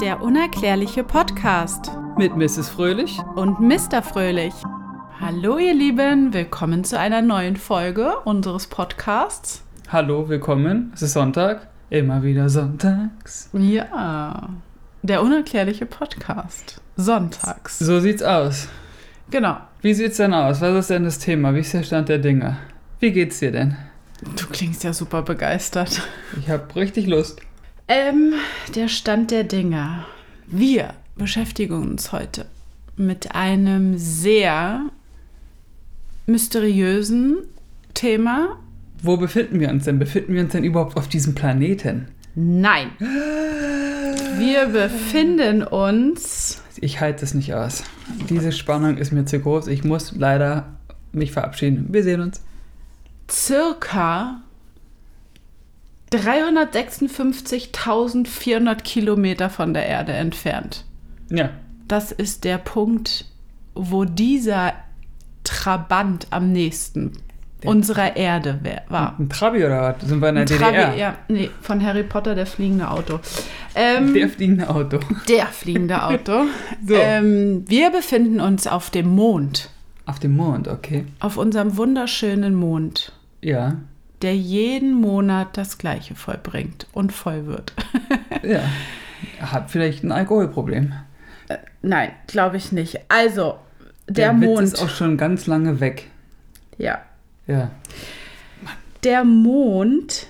[0.00, 2.68] Der unerklärliche Podcast Mit Mrs.
[2.68, 3.18] Fröhlich.
[3.36, 4.02] und Mr.
[4.02, 4.54] Fröhlich.
[5.20, 9.62] Hallo ihr Lieben, willkommen zu einer neuen Folge unseres Podcasts.
[9.88, 10.92] Hallo, willkommen.
[10.94, 11.68] Es ist Sonntag.
[11.90, 13.50] Immer wieder sonntags.
[13.52, 14.48] Ja,
[15.02, 16.80] der unerklärliche Podcast.
[16.96, 17.78] Sonntags.
[17.78, 18.68] So sieht's aus.
[19.30, 19.56] Genau.
[19.82, 20.60] Wie sieht's denn aus?
[20.60, 21.54] Was ist denn das Thema?
[21.54, 22.56] Wie ist der Stand der Dinge?
[23.00, 23.76] Wie geht's dir denn?
[24.36, 26.02] Du klingst ja super begeistert.
[26.38, 27.40] Ich hab richtig Lust.
[27.90, 28.34] Ähm,
[28.74, 30.04] der Stand der Dinge.
[30.46, 32.44] Wir beschäftigen uns heute
[32.96, 34.90] mit einem sehr
[36.26, 37.38] mysteriösen
[37.94, 38.58] Thema.
[39.02, 39.98] Wo befinden wir uns denn?
[39.98, 42.08] Befinden wir uns denn überhaupt auf diesem Planeten?
[42.34, 42.90] Nein.
[44.36, 46.62] Wir befinden uns.
[46.80, 47.84] Ich halte es nicht aus.
[48.28, 49.66] Diese Spannung ist mir zu groß.
[49.68, 50.76] Ich muss leider
[51.12, 51.86] mich verabschieden.
[51.88, 52.42] Wir sehen uns.
[53.30, 54.42] circa
[56.12, 60.84] 356.400 Kilometer von der Erde entfernt.
[61.30, 61.50] Ja.
[61.86, 63.24] Das ist der Punkt,
[63.74, 64.72] wo dieser
[65.44, 67.12] Trabant am nächsten
[67.62, 69.16] Der- unserer Erde war.
[69.18, 70.08] Ein Trabi oder was?
[70.08, 70.94] Sind wir in der Ein Trabi, DDR?
[70.96, 73.18] ja, nee, von Harry Potter, der fliegende Auto.
[73.74, 74.98] Ähm, Der fliegende Auto.
[75.28, 76.44] der fliegende Auto.
[76.86, 76.94] So.
[76.94, 79.70] ähm, wir befinden uns auf dem Mond,
[80.06, 81.04] Auf dem Mond, okay.
[81.20, 83.12] auf unserem wunderschönen Mond.
[83.42, 83.76] Ja.
[84.22, 87.72] Der jeden Monat das Gleiche vollbringt und voll wird.
[88.44, 88.62] Ja.
[89.40, 90.92] Hat vielleicht ein Alkoholproblem.
[91.82, 93.00] Nein, glaube ich nicht.
[93.08, 93.56] Also,
[94.08, 94.62] der, Witz Mond.
[94.62, 96.08] ist auch schon ganz lange weg.
[96.78, 97.00] ja.
[97.48, 97.70] Ja.
[99.04, 100.26] Der Mond.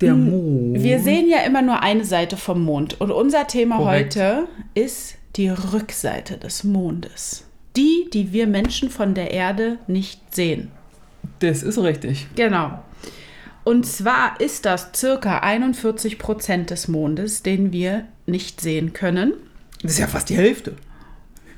[0.00, 0.82] Der Hm, Mond.
[0.84, 3.00] Wir sehen ja immer nur eine Seite vom Mond.
[3.00, 4.16] Und unser Thema Korrekt.
[4.16, 7.46] heute ist die Rückseite des Mondes.
[7.76, 10.70] Die, die wir Menschen von der Erde nicht sehen.
[11.40, 12.28] Das ist richtig.
[12.36, 12.82] Genau.
[13.64, 19.34] Und zwar ist das circa 41 Prozent des Mondes, den wir nicht sehen können.
[19.82, 20.76] Das ist ja fast die Hälfte.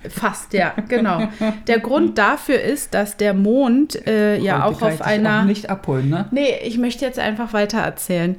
[0.09, 1.29] Fast, ja, genau.
[1.69, 5.43] Der Grund dafür ist, dass der Mond äh, ja auch auf dich einer.
[5.43, 6.27] Auch nicht abholen, ne?
[6.33, 8.37] nee, ich möchte jetzt einfach weiter erzählen.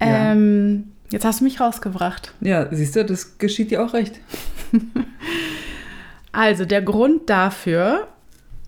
[0.00, 0.32] Ja.
[0.32, 2.34] Ähm, jetzt hast du mich rausgebracht.
[2.40, 4.20] Ja, siehst du, das geschieht dir auch recht.
[6.32, 8.06] Also, der Grund dafür,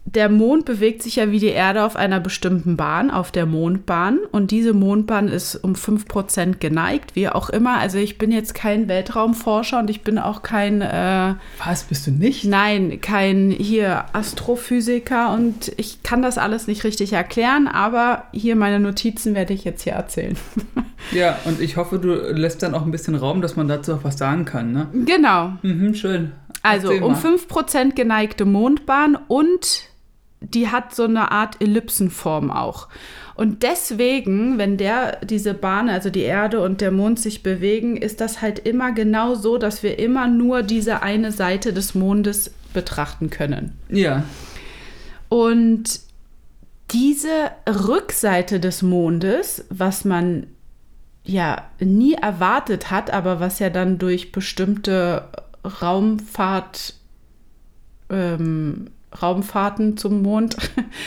[0.04, 4.18] der Mond bewegt sich ja wie die Erde auf einer bestimmten Bahn, auf der Mondbahn.
[4.30, 7.78] Und diese Mondbahn ist um 5% geneigt, wie auch immer.
[7.78, 10.82] Also, ich bin jetzt kein Weltraumforscher und ich bin auch kein.
[10.82, 12.44] Äh, Was, bist du nicht?
[12.44, 18.80] Nein, kein hier Astrophysiker und ich kann das alles nicht richtig erklären, aber hier meine
[18.80, 20.36] Notizen werde ich jetzt hier erzählen.
[21.10, 24.04] Ja, und ich hoffe, du lässt dann auch ein bisschen Raum, dass man dazu auch
[24.04, 24.86] was sagen kann, ne?
[25.04, 25.54] Genau.
[25.62, 26.30] Mhm, schön.
[26.62, 27.20] Also um mal.
[27.20, 29.88] 5% geneigte Mondbahn und
[30.42, 32.88] die hat so eine Art Ellipsenform auch.
[33.34, 38.20] Und deswegen, wenn der, diese Bahn, also die Erde und der Mond sich bewegen, ist
[38.20, 43.30] das halt immer genau so, dass wir immer nur diese eine Seite des Mondes betrachten
[43.30, 43.72] können.
[43.88, 44.24] Ja.
[45.28, 46.00] Und
[46.90, 50.46] diese Rückseite des Mondes, was man
[51.24, 55.28] ja nie erwartet hat, aber was ja dann durch bestimmte
[55.64, 56.94] Raumfahrt,
[58.10, 60.56] ähm, Raumfahrten zum Mond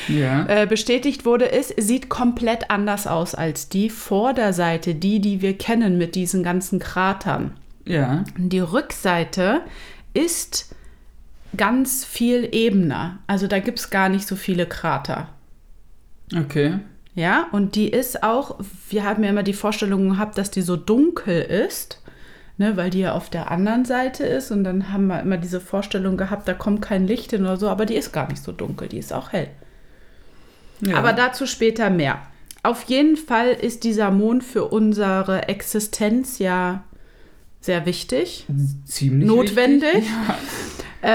[0.07, 0.45] Ja.
[0.47, 5.97] äh, bestätigt wurde, ist, sieht komplett anders aus als die Vorderseite, die, die wir kennen
[5.97, 7.51] mit diesen ganzen Kratern.
[7.85, 8.23] Ja.
[8.38, 9.61] Die Rückseite
[10.13, 10.75] ist
[11.55, 13.19] ganz viel ebener.
[13.27, 15.29] Also da gibt es gar nicht so viele Krater.
[16.35, 16.79] Okay.
[17.13, 20.75] Ja, und die ist auch, wir haben ja immer die Vorstellung gehabt, dass die so
[20.75, 22.01] dunkel ist,
[22.57, 24.51] ne, weil die ja auf der anderen Seite ist.
[24.51, 27.69] Und dann haben wir immer diese Vorstellung gehabt, da kommt kein Licht hin oder so,
[27.69, 29.49] aber die ist gar nicht so dunkel, die ist auch hell.
[30.81, 30.97] Ja.
[30.97, 32.19] Aber dazu später mehr.
[32.63, 36.83] Auf jeden Fall ist dieser Mond für unsere Existenz ja
[37.61, 38.45] sehr wichtig.
[38.85, 39.94] ziemlich notwendig.
[39.94, 40.09] wichtig.
[40.27, 40.38] Ja.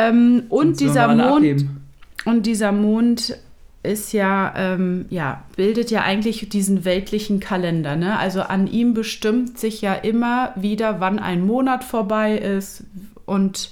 [0.08, 1.84] Ähm, und wir dieser Mond abheben.
[2.24, 3.36] und dieser Mond
[3.82, 7.96] ist ja, ähm, ja, bildet ja eigentlich diesen weltlichen Kalender.
[7.96, 8.18] Ne?
[8.18, 12.84] Also an ihm bestimmt sich ja immer wieder, wann ein Monat vorbei ist.
[13.24, 13.70] Und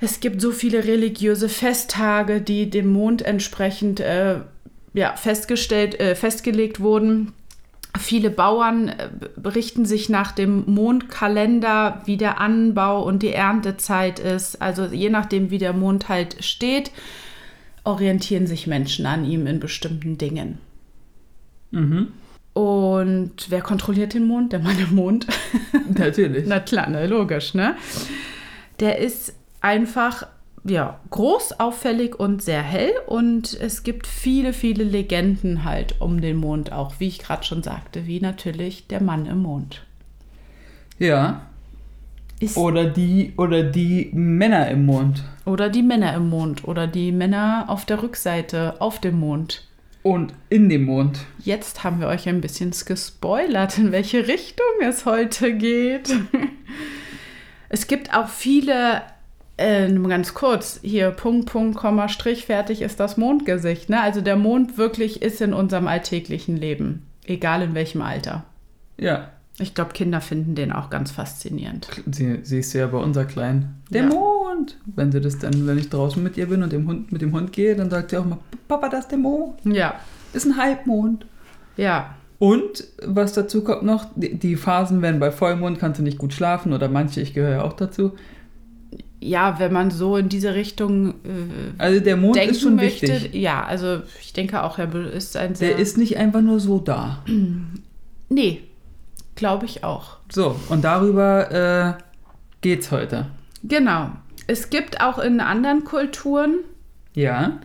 [0.00, 4.40] es gibt so viele religiöse Festtage, die dem Mond entsprechend äh,
[4.92, 7.32] ja, festgestellt, äh, festgelegt wurden.
[7.98, 14.62] Viele Bauern äh, berichten sich nach dem Mondkalender, wie der Anbau und die Erntezeit ist.
[14.62, 16.92] Also je nachdem, wie der Mond halt steht,
[17.84, 20.58] orientieren sich Menschen an ihm in bestimmten Dingen.
[21.70, 22.08] Mhm.
[22.54, 24.52] Und wer kontrolliert den Mond?
[24.52, 25.26] Der Mann im Mond.
[25.96, 26.44] Natürlich.
[26.46, 27.76] Na klar, ne, logisch, ne?
[28.80, 30.26] Der ist einfach
[30.64, 32.92] ja, groß, auffällig und sehr hell.
[33.06, 37.62] Und es gibt viele, viele Legenden halt um den Mond auch, wie ich gerade schon
[37.62, 39.84] sagte, wie natürlich der Mann im Mond.
[40.98, 41.42] Ja.
[42.40, 45.24] Ist Oder die, oder die Männer im Mond.
[45.44, 49.66] Oder die Männer im Mond oder die Männer auf der Rückseite auf dem Mond.
[50.02, 51.20] Und in dem Mond.
[51.38, 56.14] Jetzt haben wir euch ein bisschen gespoilert, in welche Richtung es heute geht.
[57.70, 59.02] Es gibt auch viele,
[59.56, 63.88] äh, ganz kurz, hier Punkt, Punkt, Komma, Strich, fertig ist das Mondgesicht.
[63.88, 64.00] Ne?
[64.00, 68.44] Also der Mond wirklich ist in unserem alltäglichen Leben, egal in welchem Alter.
[68.96, 69.30] Ja.
[69.60, 71.88] Ich glaube, Kinder finden den auch ganz faszinierend.
[72.10, 73.80] Sie, siehst du ja bei unserer Kleinen.
[73.90, 74.08] Der Ja.
[74.08, 74.76] Mond!
[74.96, 77.32] Wenn sie das dann, wenn ich draußen mit ihr bin und dem Hund, mit dem
[77.32, 79.54] Hund gehe, dann sagt sie auch mal, Papa, das ist der Mond.
[79.64, 79.94] Ja,
[80.32, 81.26] Ist ein Halbmond.
[81.76, 86.18] ja, Und was dazu kommt noch, die, die Phasen, wenn bei Vollmond kannst du nicht
[86.18, 88.12] gut schlafen oder manche, ich gehöre ja auch dazu.
[89.20, 91.14] ja, wenn man so in diese Richtung äh,
[91.78, 93.34] Also der Mond ist schon möchte, wichtig.
[93.34, 95.68] ja, also ich denke auch, er ist ein sehr.
[95.70, 97.22] Der ist nicht einfach nur so da.
[98.28, 98.60] nee,
[99.34, 100.18] glaube ich auch.
[100.30, 101.50] So, und darüber
[101.98, 102.02] äh,
[102.60, 103.26] geht's heute.
[103.62, 104.10] Genau.
[104.46, 106.58] Es gibt auch in anderen Kulturen
[107.14, 107.58] Ja.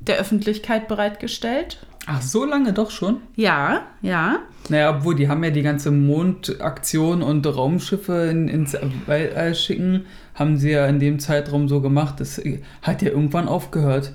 [0.00, 1.86] der Öffentlichkeit bereitgestellt.
[2.06, 3.18] Ach, so lange doch schon?
[3.36, 4.40] Ja, ja.
[4.68, 8.76] Naja, obwohl, die haben ja die ganze Mondaktion und Raumschiffe in, ins
[9.06, 12.18] Weltall schicken, haben sie ja in dem Zeitraum so gemacht.
[12.18, 12.40] Das
[12.82, 14.12] hat ja irgendwann aufgehört.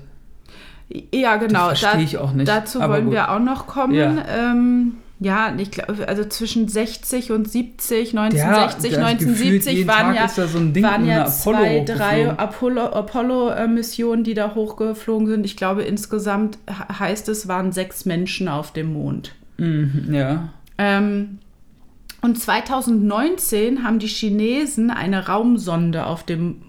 [1.14, 1.70] Ja, genau.
[1.70, 2.48] Das verstehe Da- ich auch nicht.
[2.48, 3.14] Dazu Aber wollen gut.
[3.14, 3.94] wir auch noch kommen.
[3.94, 4.24] Ja.
[4.28, 9.88] Ähm, ja, ich glaube, also zwischen 60 und 70, Ja, 1960, das Gefühlt 1970 jeden
[9.88, 12.38] waren Tag ja, so waren ja zwei, drei hochgeflogen.
[12.38, 15.44] Apollo- Apollo-Missionen, die da hochgeflogen sind.
[15.46, 19.34] Ich glaube, insgesamt he- heißt es, waren sechs Menschen auf dem Mond.
[19.56, 20.48] Mhm, ja.
[20.78, 21.38] Ähm,
[22.22, 26.62] und 2019 haben die Chinesen eine Raumsonde auf dem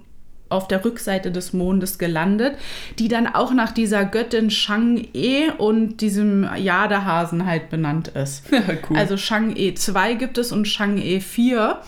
[0.50, 2.58] auf der Rückseite des Mondes gelandet,
[2.98, 8.44] die dann auch nach dieser Göttin Shang-E und diesem Jadehasen halt benannt ist.
[8.90, 8.98] Cool.
[8.98, 11.80] Also Shang-E 2 gibt es und Shang-E 4.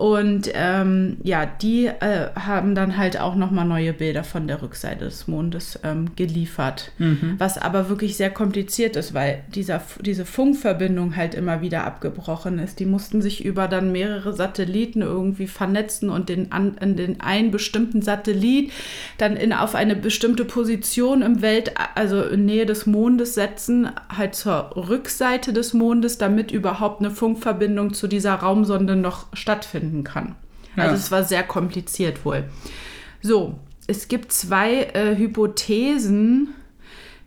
[0.00, 5.04] Und ähm, ja, die äh, haben dann halt auch nochmal neue Bilder von der Rückseite
[5.04, 6.92] des Mondes ähm, geliefert.
[6.96, 7.34] Mhm.
[7.36, 12.80] Was aber wirklich sehr kompliziert ist, weil dieser, diese Funkverbindung halt immer wieder abgebrochen ist.
[12.80, 17.50] Die mussten sich über dann mehrere Satelliten irgendwie vernetzen und den, an, in den einen
[17.50, 18.72] bestimmten Satellit
[19.18, 24.34] dann in, auf eine bestimmte Position im Welt, also in Nähe des Mondes setzen, halt
[24.34, 29.26] zur Rückseite des Mondes, damit überhaupt eine Funkverbindung zu dieser Raumsonde noch
[29.90, 30.34] stattfinden kann.
[30.76, 30.84] Ja.
[30.84, 32.44] Also es war sehr kompliziert wohl.
[33.22, 36.48] So, es gibt zwei äh, Hypothesen,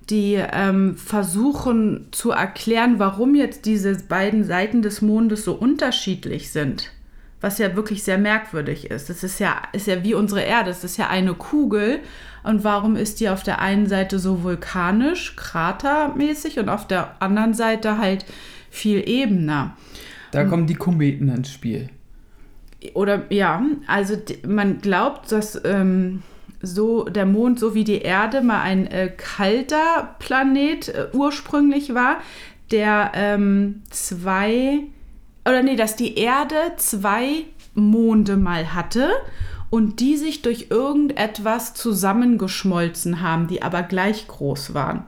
[0.09, 6.91] die ähm, versuchen zu erklären, warum jetzt diese beiden Seiten des Mondes so unterschiedlich sind.
[7.41, 9.09] Was ja wirklich sehr merkwürdig ist.
[9.09, 11.99] Es ist ja, ist ja wie unsere Erde, es ist ja eine Kugel.
[12.43, 17.53] Und warum ist die auf der einen Seite so vulkanisch, kratermäßig und auf der anderen
[17.53, 18.25] Seite halt
[18.69, 19.75] viel ebener?
[20.31, 21.89] Da kommen die Kometen ins Spiel.
[22.93, 26.23] Oder ja, also man glaubt, dass ähm,
[26.61, 32.17] so der Mond, so wie die Erde, mal ein äh, kalter Planet äh, ursprünglich war,
[32.71, 34.79] der ähm, zwei,
[35.45, 39.09] oder nee, dass die Erde zwei Monde mal hatte
[39.69, 45.05] und die sich durch irgendetwas zusammengeschmolzen haben, die aber gleich groß waren.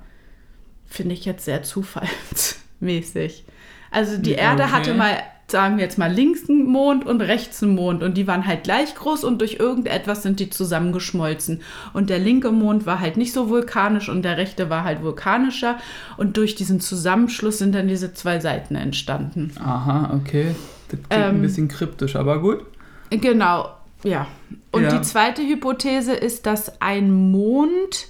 [0.86, 3.46] Finde ich jetzt sehr zufallsmäßig.
[3.92, 4.72] Also die Erde Okay.
[4.72, 5.18] hatte mal,
[5.48, 8.64] sagen wir jetzt mal, links einen Mond und rechts einen Mond und die waren halt
[8.64, 11.62] gleich groß und durch irgendetwas sind die zusammengeschmolzen.
[11.94, 15.78] Und der linke Mond war halt nicht so vulkanisch und der rechte war halt vulkanischer
[16.18, 19.52] und durch diesen Zusammenschluss sind dann diese zwei Seiten entstanden.
[19.60, 20.56] Aha, okay.
[20.90, 22.66] Das klingt ein Ähm, bisschen kryptisch, aber gut.
[23.12, 23.70] Genau,
[24.04, 24.26] ja.
[24.72, 24.98] Und Ja.
[24.98, 28.08] die zweite Hypothese ist, dass ein Mond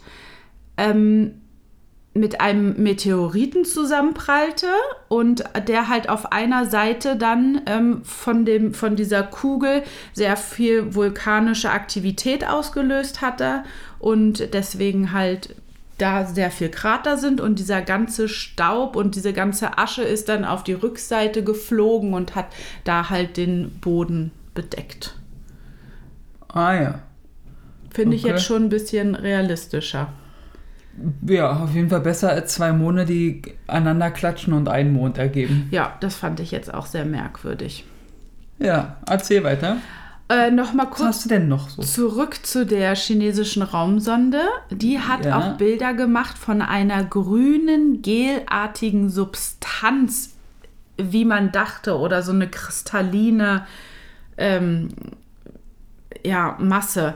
[0.77, 1.41] ähm,
[2.17, 4.67] mit einem Meteoriten zusammenprallte
[5.09, 10.95] und der halt auf einer Seite dann ähm, von, dem, von dieser Kugel sehr viel
[10.95, 13.63] vulkanische Aktivität ausgelöst hatte
[13.99, 15.55] und deswegen halt
[15.97, 20.45] da sehr viel Krater sind und dieser ganze Staub und diese ganze Asche ist dann
[20.45, 22.47] auf die Rückseite geflogen und hat
[22.85, 25.15] da halt den Boden bedeckt.
[26.47, 26.99] Ah ja.
[27.93, 28.33] Finde ich Okay.
[28.33, 30.13] jetzt schon ein bisschen realistischer.
[31.27, 35.67] Ja, auf jeden Fall besser als zwei Monde, die einander klatschen und einen Mond ergeben.
[35.71, 37.85] Ja, das fand ich jetzt auch sehr merkwürdig.
[38.59, 39.77] Ja, erzähl weiter.
[40.29, 41.81] Äh, Nochmal Was kurz hast du denn noch so?
[41.83, 44.39] zurück zu der chinesischen Raumsonde.
[44.71, 45.37] Die hat Ja.
[45.37, 50.31] auch Bilder gemacht von einer grünen, gelartigen Substanz,
[50.97, 53.67] wie man dachte, oder so eine kristalline
[54.37, 54.89] ähm,
[56.23, 57.13] ja, Masse.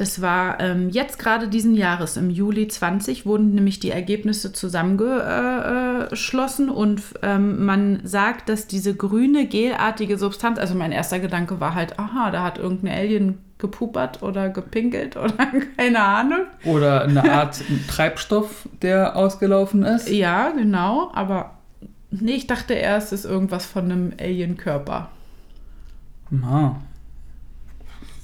[0.00, 6.70] Das war ähm, jetzt gerade diesen Jahres, im Juli 20, wurden nämlich die Ergebnisse zusammengeschlossen
[6.70, 11.98] und ähm, man sagt, dass diese grüne gelartige Substanz, also mein erster Gedanke war halt,
[11.98, 15.34] aha, da hat irgendein Alien gepupert oder gepinkelt oder
[15.76, 16.46] keine Ahnung.
[16.64, 20.08] Oder eine Art Treibstoff, der ausgelaufen ist.
[20.08, 21.58] Ja, genau, aber
[22.10, 25.10] nee, ich dachte erst, es ist irgendwas von einem Alien-Körper.
[26.42, 26.76] Ah.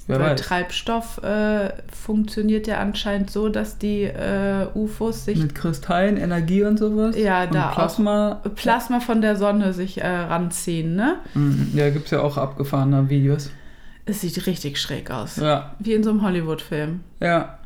[0.07, 0.41] Wer Weil weiß.
[0.41, 6.77] Treibstoff äh, funktioniert ja anscheinend so, dass die äh, UFOs sich Mit Kristallen, Energie und
[6.77, 7.17] sowas.
[7.17, 7.75] Ja, und da auch.
[7.75, 8.41] Plasma.
[8.55, 11.17] Plasma von der Sonne sich äh, ranziehen, ne?
[11.33, 11.71] Mhm.
[11.73, 13.51] Ja, gibt es ja auch abgefahrene Videos.
[14.05, 15.35] Es sieht richtig schräg aus.
[15.35, 17.01] Ja, Wie in so einem Hollywood-Film.
[17.19, 17.59] ja.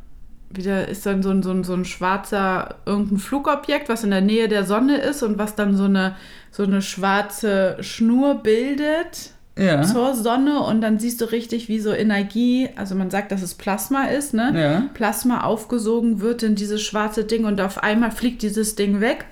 [0.54, 4.20] Wieder ist dann so ein, so, ein, so ein schwarzer, irgendein Flugobjekt, was in der
[4.20, 6.18] Nähe der Sonne ist und was dann so eine,
[6.52, 9.82] so eine schwarze Schnur bildet Ja.
[9.84, 13.54] zur Sonne und dann siehst du richtig, wie so Energie, also man sagt, dass es
[13.54, 14.54] Plasma ist, ne?
[14.56, 14.90] Ja.
[14.94, 19.26] Plasma aufgesogen wird in dieses schwarze Ding und auf einmal fliegt dieses Ding weg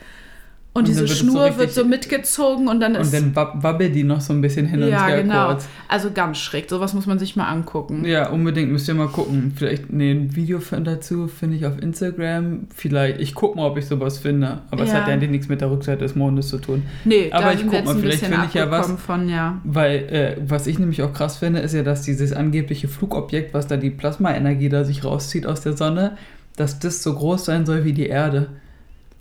[0.72, 3.02] und, Und dann diese wird es so Schnur richtig- wird so mitgezogen und dann Und
[3.02, 5.68] ist dann wab- wabbelt die noch so ein bisschen hin und ja her genau, kurz.
[5.88, 6.70] also ganz schräg.
[6.70, 8.06] Sowas muss man sich mal angucken.
[8.06, 9.52] Ja, unbedingt müsst ihr mal gucken.
[9.56, 12.68] Vielleicht nee, ein Video dazu finde ich auf Instagram.
[12.76, 14.62] Vielleicht, ich gucke mal, ob ich sowas finde.
[14.70, 15.02] Aber es Ja.
[15.04, 16.84] hat ja nichts mit der Rückseite des Mondes zu tun.
[17.04, 18.92] Nee, Aber ich sind wir guck jetzt mal, vielleicht finde ich ja was.
[18.92, 19.60] von ja.
[19.64, 23.66] Weil, äh, was ich nämlich auch krass finde, ist ja, dass dieses angebliche Flugobjekt, was
[23.66, 26.16] da die Plasmaenergie da sich rauszieht aus der Sonne,
[26.58, 28.50] dass das so groß sein soll wie die Erde.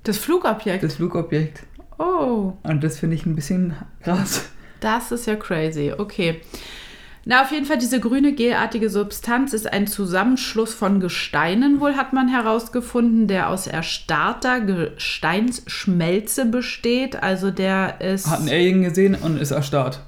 [0.05, 0.83] Das Flugobjekt.
[0.85, 1.64] Das Flugobjekt.
[1.99, 4.49] oh, Und das finde ich ein bisschen krass.
[4.81, 5.93] das ist ja crazy.
[5.97, 6.40] Okay.
[7.25, 12.14] Na, auf jeden Fall, diese grüne gelartige Substanz ist ein Zusammenschluss von Gesteinen, wohl hat
[12.14, 17.23] man herausgefunden, der aus erstarrter Gesteinsschmelze besteht.
[17.23, 18.28] Also der ist.
[18.28, 20.00] Hat ein Alien gesehen und ist erstarrt.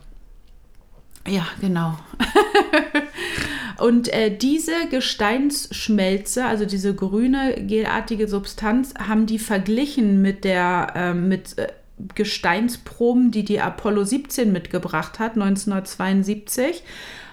[1.26, 1.99] Ja, genau.
[3.80, 11.28] Und äh, diese Gesteinsschmelze, also diese grüne gelartige Substanz, haben die verglichen mit der ähm,
[11.28, 11.68] mit äh,
[12.14, 16.82] Gesteinsproben, die die Apollo 17 mitgebracht hat, 1972.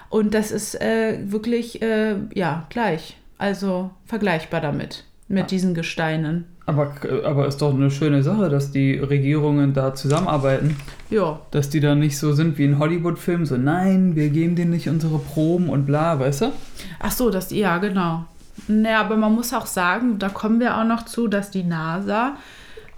[0.08, 6.46] Und das ist äh, wirklich äh, ja gleich, also vergleichbar damit mit diesen Gesteinen.
[6.68, 6.92] Aber,
[7.24, 10.76] aber ist doch eine schöne Sache, dass die Regierungen da zusammenarbeiten.
[11.08, 14.72] Ja, Dass die da nicht so sind wie in Hollywood-Filmen, so nein, wir geben denen
[14.72, 16.52] nicht unsere Proben und bla, weißt du?
[17.00, 18.26] Ach so, das, ja, genau.
[18.66, 22.36] Naja, aber man muss auch sagen, da kommen wir auch noch zu, dass die NASA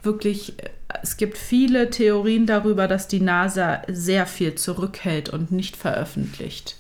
[0.03, 0.71] wirklich, äh,
[1.05, 6.75] es gibt viele Theorien darüber, dass die NASA sehr viel zurückhält und nicht veröffentlicht.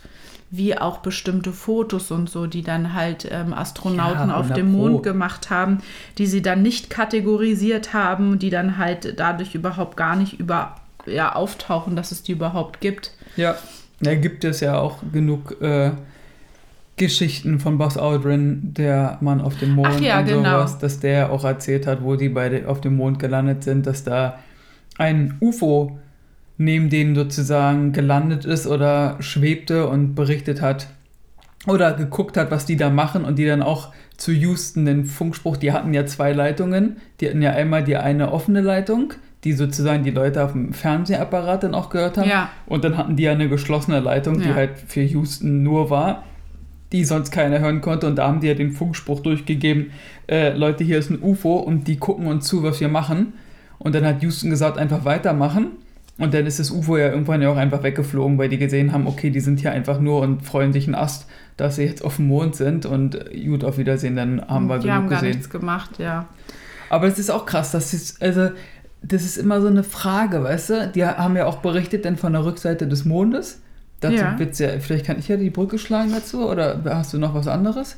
[0.50, 4.72] Wie auch bestimmte Fotos und so, die dann halt ähm, Astronauten Ja, auf 100 dem
[4.72, 5.78] Mond gemacht haben,
[6.18, 10.76] die sie dann nicht kategorisiert haben, die dann halt dadurch überhaupt gar nicht über,
[11.06, 13.12] ja, auftauchen, dass es die überhaupt gibt.
[13.36, 13.56] Ja.
[14.00, 15.90] Da gibt es ja auch genug äh,
[16.96, 20.42] Geschichten von Buzz Aldrin, der Mann auf dem Mond Ach ja, und genau.
[20.42, 24.04] sowas, dass der auch erzählt hat, wo die beide auf dem Mond gelandet sind, dass
[24.04, 24.38] da
[24.98, 25.98] ein UFO
[26.60, 30.88] neben denen sozusagen gelandet ist oder schwebte und berichtet hat
[31.66, 35.56] oder geguckt hat, was die da machen und die dann auch zu Houston den Funkspruch,
[35.56, 39.14] die hatten ja zwei Leitungen, die hatten ja einmal die eine offene Leitung,
[39.44, 42.50] die sozusagen die Leute auf dem Fernsehapparat dann auch gehört haben Ja.
[42.66, 44.54] und dann hatten die ja eine geschlossene Leitung, die Ja.
[44.54, 46.24] halt für Houston nur war.
[46.92, 48.08] die sonst keiner hören konnte.
[48.08, 49.92] Und da haben die ja den Funkspruch durchgegeben,
[50.28, 53.34] äh, Leute, hier ist ein UFO und die gucken uns zu, was wir machen.
[53.78, 55.68] Und dann hat Houston gesagt, einfach weitermachen.
[56.20, 59.06] Und dann ist das UFO ja irgendwann ja auch einfach weggeflogen, weil die gesehen haben,
[59.06, 62.16] okay, die sind hier einfach nur und freuen sich einen Ast, dass sie jetzt auf
[62.16, 62.86] dem Mond sind.
[62.86, 65.36] Und gut, auf Wiedersehen, dann haben wir die genug haben gar gesehen.
[65.36, 66.26] nichts gemacht, ja.
[66.90, 68.50] Aber es ist auch krass, das ist, also,
[69.02, 70.92] das ist immer so eine Frage, weißt du?
[70.94, 73.60] Die haben ja auch berichtet dann von der Rückseite des Mondes.
[74.00, 74.38] Dazu Ja.
[74.38, 77.46] wird's ja, vielleicht kann ich ja die Brücke schlagen dazu oder hast du noch was
[77.48, 77.96] anderes?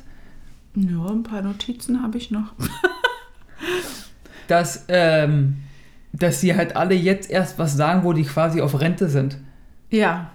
[0.75, 2.53] Ja, ein paar Notizen habe ich noch.
[4.47, 5.57] Dass, ähm,
[6.13, 9.37] dass sie halt alle jetzt erst was sagen, wo die quasi auf Rente sind.
[9.89, 10.31] Ja,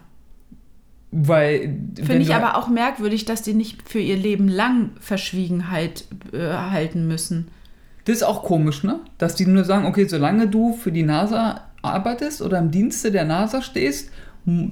[1.11, 1.79] Weil.
[1.97, 7.07] finde ich aber auch merkwürdig, dass die nicht für ihr Leben lang Verschwiegenheit äh, halten
[7.07, 7.49] müssen.
[8.05, 9.01] Das ist auch komisch, ne?
[9.19, 13.25] Dass die nur sagen, okay, solange du für die NASA arbeitest oder im Dienste der
[13.25, 14.11] NASA stehst,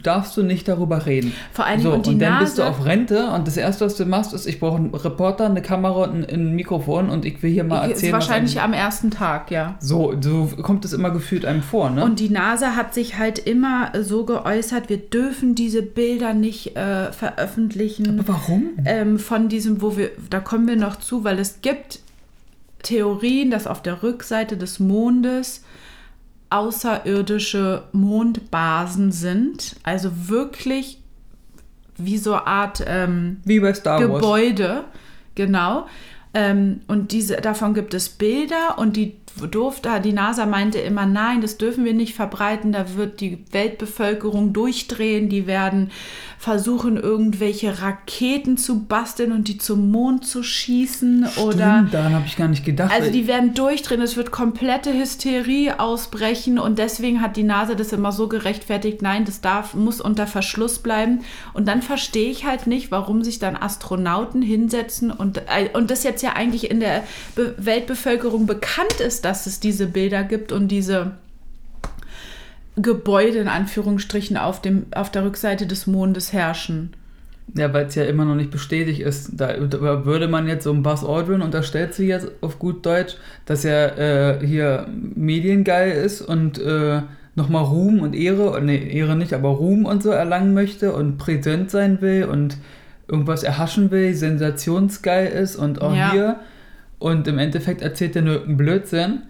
[0.02, 1.32] darfst du nicht darüber reden.
[1.52, 4.04] Vor Dingen, so, und und, dann bist du auf Rente und das erste, was du
[4.06, 7.64] machst, ist, ich brauche einen Reporter, eine Kamera und ein, Mikrofon und ich will hier
[7.64, 8.12] mal Ist erzählen.
[8.14, 9.76] was wahrscheinlich am ersten Tag, ja.
[9.80, 12.04] so, so kommt es immer gefühlt einem vor, ne?
[12.04, 17.12] Und die NASA hat sich halt immer so geäußert, wir dürfen diese Bilder nicht äh,
[17.12, 18.18] veröffentlichen.
[18.18, 18.70] aber warum?
[18.84, 22.00] ähm, von diesem, wo wir, da kommen wir noch zu, weil es gibt
[22.82, 25.62] Theorien, dass auf der Rückseite des Mondes
[26.56, 30.98] außerirdische Mondbasen sind, also wirklich
[31.96, 34.20] wie so eine Art ähm, Wie bei Star Wars.
[34.20, 34.84] Gebäude,
[35.34, 35.86] genau.
[36.34, 39.16] Ähm, und diese, davon gibt es Bilder und die
[39.50, 44.52] durfte, die NASA meinte immer, nein, das dürfen wir nicht verbreiten, da wird die Weltbevölkerung
[44.54, 45.90] durchdrehen, die werden
[46.38, 52.26] versuchen, irgendwelche Raketen zu basteln und die zum Mond zu schießen oder Stimmt, daran habe
[52.26, 52.92] ich gar nicht gedacht.
[52.92, 57.92] also die werden durchdrehen, es wird komplette Hysterie ausbrechen und deswegen hat die NASA das
[57.92, 61.20] immer so gerechtfertigt, nein, das darf, muss unter Verschluss bleiben.
[61.52, 66.04] Und dann verstehe ich halt nicht, warum sich dann Astronauten hinsetzen und, äh, und das
[66.04, 67.02] jetzt ja eigentlich in der
[67.34, 71.10] Be Weltbevölkerung bekannt ist, dass es diese Bilder gibt und diese
[72.76, 76.94] Gebäude in Anführungsstrichen auf, dem, auf der Rückseite des Mondes herrschen.
[77.56, 79.30] Ja, weil es ja immer noch nicht bestätigt ist.
[79.32, 83.16] Da, da würde man jetzt so einem Buzz Aldrin unterstellt sie jetzt auf gut Deutsch,
[83.46, 83.98] dass er
[84.42, 84.86] äh, hier
[85.16, 87.02] mediengeil ist und äh,
[87.34, 91.72] nochmal Ruhm und Ehre, nee, Ehre nicht, aber Ruhm und so erlangen möchte und präsent
[91.72, 92.58] sein will und
[93.08, 96.12] irgendwas erhaschen will, sensationsgeil ist und auch Ja.
[96.12, 96.36] hier.
[96.98, 99.22] Und im Endeffekt erzählt er nur irgendeinen Blödsinn.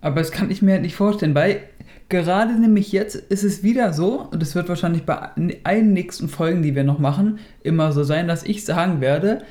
[0.00, 1.60] Aber das kann ich mir halt nicht vorstellen, weil
[2.08, 5.30] gerade nämlich jetzt ist es wieder so, und es wird wahrscheinlich bei
[5.64, 9.42] allen nächsten Folgen, die wir noch machen, immer so sein, dass ich sagen werde,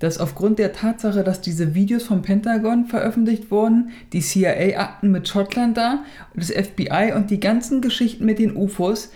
[0.00, 5.76] dass aufgrund der Tatsache, dass diese Videos vom Pentagon veröffentlicht wurden, die CIA-Akten mit Schottland
[5.76, 6.04] da,
[6.34, 9.12] das FBI und die ganzen Geschichten mit den UFOs,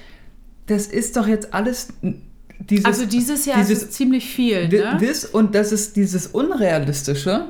[0.67, 1.89] das ist doch jetzt alles
[2.61, 4.69] dieses, Also dieses Jahr dieses ist es ziemlich viel.
[4.69, 4.99] Ne?
[5.01, 7.47] Das und das ist dieses Unrealistische,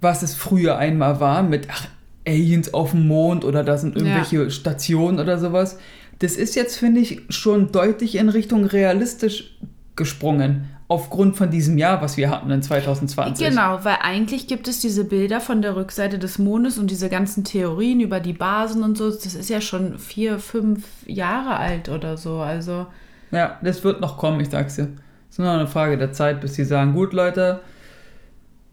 [0.00, 1.86] was es früher einmal war, mit ach,
[2.26, 5.78] Aliens auf dem Mond oder da sind irgendwelche Stationen oder sowas.
[6.18, 9.56] Das ist jetzt, finde ich, schon deutlich in Richtung realistisch
[9.96, 10.68] gesprungen.
[10.90, 13.46] Aufgrund von diesem Jahr, was wir hatten in 2020.
[13.46, 17.44] Genau, weil eigentlich gibt es diese Bilder von der Rückseite des Mondes und diese ganzen
[17.44, 19.10] Theorien über die Basen und so.
[19.10, 22.38] Das ist ja schon vier, fünf Jahre alt oder so.
[22.38, 22.86] Also
[23.32, 24.88] Ja, das wird noch kommen, ich sag's dir.
[25.28, 27.60] Es ist nur eine Frage der Zeit, bis sie sagen, gut, Leute,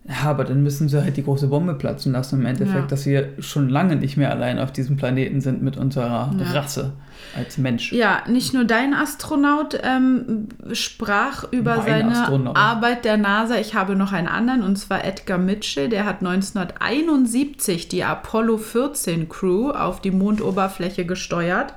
[0.07, 2.87] ja, aber dann müssen sie halt die große Bombe platzen lassen im Endeffekt, Ja.
[2.87, 6.51] dass wir schon lange nicht mehr allein auf diesem Planeten sind mit unserer Ja.
[6.53, 6.93] Rasse
[7.35, 7.91] als Mensch.
[7.91, 12.55] ja, nicht nur dein Astronaut ähm, sprach über Mein seine Astronaut.
[12.55, 13.55] Arbeit der NASA.
[13.57, 15.89] Ich habe noch einen anderen und zwar Edgar Mitchell.
[15.89, 21.73] Der hat 1971 die Apollo 14 Crew auf die Mondoberfläche gesteuert.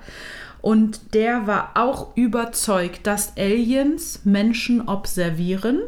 [0.60, 5.78] Und der war auch überzeugt, dass Aliens Menschen observieren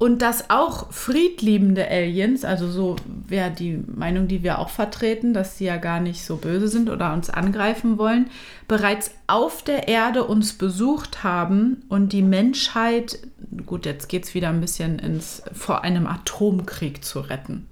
[0.00, 2.96] und dass auch friedliebende Aliens, also so
[3.28, 6.88] wäre die Meinung, die wir auch vertreten, dass sie ja gar nicht so böse sind
[6.88, 8.30] oder uns angreifen wollen,
[8.66, 13.18] bereits auf der Erde uns besucht haben und die Menschheit,
[13.66, 17.66] gut, jetzt geht es wieder ein bisschen ins, vor einem Atomkrieg zu retten.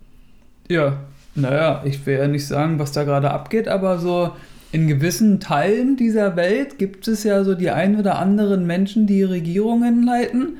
[0.69, 0.99] Ja,
[1.35, 4.33] naja, ich will ja nicht sagen, was da gerade abgeht, aber so
[4.71, 9.23] in gewissen Teilen dieser Welt gibt es ja so die ein oder anderen Menschen, die
[9.23, 10.59] Regierungen leiten.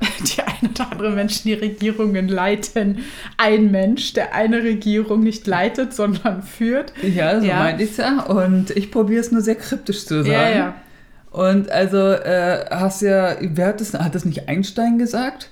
[0.20, 2.98] Die ein oder andere Menschen, die Regierungen leiten.
[3.36, 6.92] Ein Mensch, der eine Regierung nicht leitet, sondern führt.
[7.02, 7.56] Ja, so Ja.
[7.58, 8.22] meinte ich ja.
[8.22, 10.30] Und ich probiere es nur sehr kryptisch zu sagen.
[10.32, 10.74] Ja, ja.
[11.30, 15.50] Und also äh, hast ja, wer hat das, hat das nicht Einstein gesagt?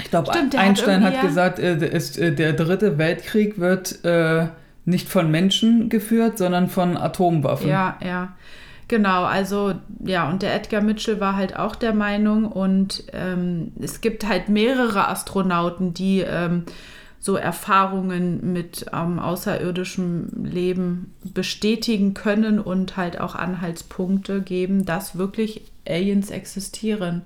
[0.00, 4.04] Ich glaube, hat Einstein hat, ja- gesagt, äh, der ist, äh, der dritte Weltkrieg wird
[4.04, 4.46] äh,
[4.84, 7.68] nicht von Menschen geführt, sondern von Atomwaffen.
[7.68, 8.36] Ja, ja.
[8.88, 14.00] Genau, also ja, und der Edgar Mitchell war halt auch der Meinung und ähm, es
[14.00, 16.64] gibt halt mehrere Astronauten, die ähm,
[17.18, 25.62] so Erfahrungen mit ähm, außerirdischem Leben bestätigen können und halt auch Anhaltspunkte geben, dass wirklich
[25.88, 27.22] Aliens existieren.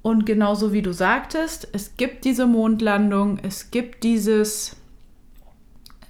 [0.00, 4.76] Und genauso wie du sagtest, es gibt diese Mondlandung, es gibt dieses,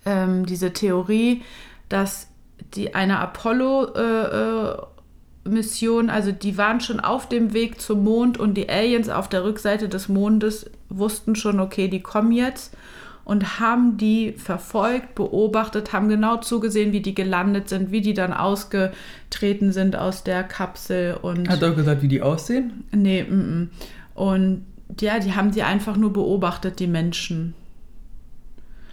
[0.04, 1.42] ähm, diese Theorie,
[1.88, 2.28] dass
[2.74, 8.54] die eine Apollo-Mission, äh, äh, also die waren schon auf dem Weg zum Mond und
[8.54, 12.76] die Aliens auf der Rückseite des Mondes wussten schon, okay, die kommen jetzt
[13.24, 18.32] und haben die verfolgt, beobachtet, haben genau zugesehen, wie die gelandet sind, wie die dann
[18.32, 21.48] ausgetreten sind aus der Kapsel und.
[21.48, 22.84] Hat er gesagt, wie die aussehen?
[22.92, 23.70] Nee, m
[24.14, 24.18] -m.
[24.18, 24.66] und
[25.00, 27.54] ja, die haben die einfach nur beobachtet, die Menschen.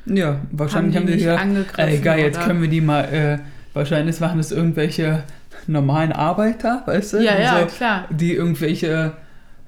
[0.05, 3.37] Ja, wahrscheinlich haben die, haben die gedacht, ey, geil, jetzt können wir die mal äh,
[3.73, 5.23] Wahrscheinlich machen das irgendwelche
[5.67, 7.17] normalen Arbeiter, weißt du?
[7.23, 8.05] Ja, ja, so, klar.
[8.09, 9.13] Die irgendwelche,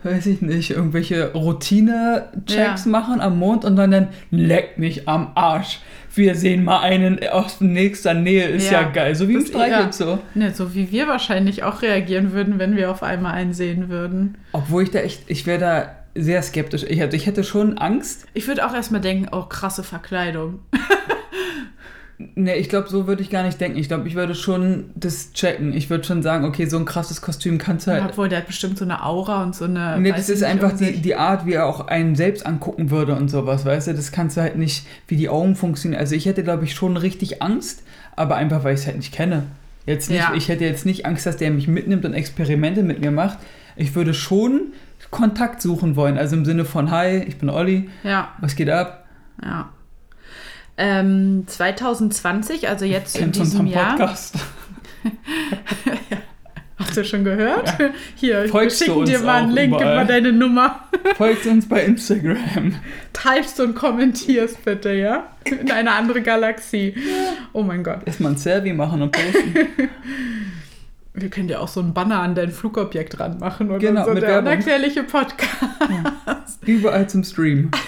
[0.04, 2.92] weiß ich nicht, irgendwelche Routine-Checks ja.
[2.92, 5.80] machen am Mond und dann, dann leck mich am Arsch.
[6.16, 9.16] Wir sehen mal einen aus nächster Nähe, ist ja, ja geil.
[9.16, 9.92] So wie im Streich ja.
[9.92, 10.20] so.
[10.36, 14.38] Ne, so wie wir wahrscheinlich auch reagieren würden, wenn wir auf einmal einen sehen würden.
[14.52, 16.84] Obwohl ich da echt, ich wäre da sehr skeptisch.
[16.88, 18.28] Ich hätte, ich hätte schon Angst.
[18.34, 20.60] Ich würde auch erstmal denken, oh, krasse Verkleidung.
[22.36, 23.78] Ne, ich glaube, so würde ich gar nicht denken.
[23.78, 25.74] Ich glaube, ich würde schon das checken.
[25.74, 28.04] Ich würde schon sagen, okay, so ein krasses Kostüm kannst du halt.
[28.06, 30.00] Obwohl, der hat bestimmt so eine Aura und so eine.
[30.00, 33.30] Ne, das ist einfach die, die Art, wie er auch einen selbst angucken würde und
[33.30, 33.94] sowas, weißt du?
[33.94, 36.00] Das kannst du halt nicht, wie die Augen funktionieren.
[36.00, 37.84] Also ich hätte, glaube ich, schon richtig Angst,
[38.16, 39.44] aber einfach, weil ich es halt nicht kenne.
[39.86, 40.34] Jetzt nicht, ja.
[40.34, 43.40] Ich hätte jetzt nicht Angst, dass der mich mitnimmt und Experimente mit mir macht.
[43.76, 44.72] Ich würde schon
[45.14, 46.18] Kontakt suchen wollen.
[46.18, 47.90] Also im Sinne von, hi, ich bin Olli.
[48.04, 48.30] Ja.
[48.40, 49.06] Was geht ab?
[49.44, 49.70] Ja.
[50.78, 53.98] Ähm, 2020, also jetzt in diesem Jahr.
[53.98, 54.36] Podcast.
[56.78, 57.80] Hast du schon gehört?
[57.80, 57.90] Ja.
[58.16, 59.86] Hier, Folgst wir schicken dir mal einen Link, überall.
[59.86, 60.82] gib mal deine Nummer.
[61.16, 62.76] Folgt uns bei Instagram.
[63.14, 65.28] Teilst und kommentierst bitte, ja?
[65.46, 66.96] In eine andere Galaxie.
[67.54, 68.00] Oh mein Gott.
[68.06, 69.56] Erstmal ein Selfie machen und posten.
[71.16, 74.14] Wir können ja auch so ein Banner an dein Flugobjekt dran machen oder genau, so.
[74.14, 74.52] Mit der Werbung.
[74.52, 75.52] unerklärliche Podcast.
[75.80, 76.44] Ja.
[76.66, 77.70] Überall zum Stream.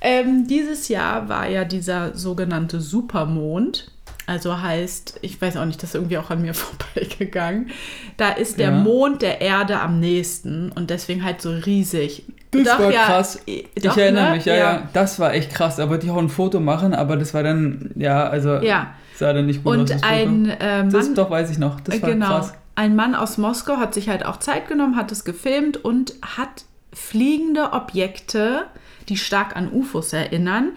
[0.00, 3.90] Ähm, dieses Jahr war ja dieser sogenannte Supermond.
[4.26, 7.70] Also heißt, ich weiß auch nicht, das ist irgendwie auch an mir vorbeigegangen.
[8.16, 8.76] Da ist der ja.
[8.76, 12.24] Mond der Erde am nächsten und deswegen halt so riesig.
[12.52, 13.40] Das doch, war ja, krass.
[13.46, 14.36] Äh, doch, ich erinnere ne?
[14.36, 15.76] mich, ja, ja, ja, Das war echt krass.
[15.76, 18.94] Da wollte ich auch ein Foto machen, aber das war dann, ja, also ja.
[19.16, 20.02] sah dann nicht gut und aus.
[20.02, 21.80] ein äh, Mann, das doch weiß ich noch.
[21.80, 22.54] Das war genau, krass.
[22.74, 26.64] Ein Mann aus Moskau hat sich halt auch Zeit genommen, hat es gefilmt und hat
[26.92, 28.64] fliegende Objekte
[29.10, 30.72] die stark an UFOs erinnern,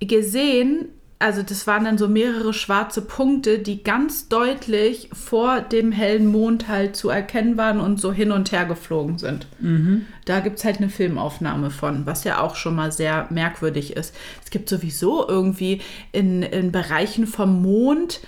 [0.00, 0.88] gesehen,
[1.22, 6.66] also das waren dann so mehrere schwarze Punkte, die ganz deutlich vor dem hellen Mond
[6.66, 9.46] halt zu erkennen waren und so hin und her geflogen sind.
[9.60, 10.06] Mhm.
[10.24, 14.16] Da gibt es halt eine Filmaufnahme von, was ja auch schon mal sehr merkwürdig ist.
[14.42, 18.20] Es gibt sowieso irgendwie in, in Bereichen vom Mond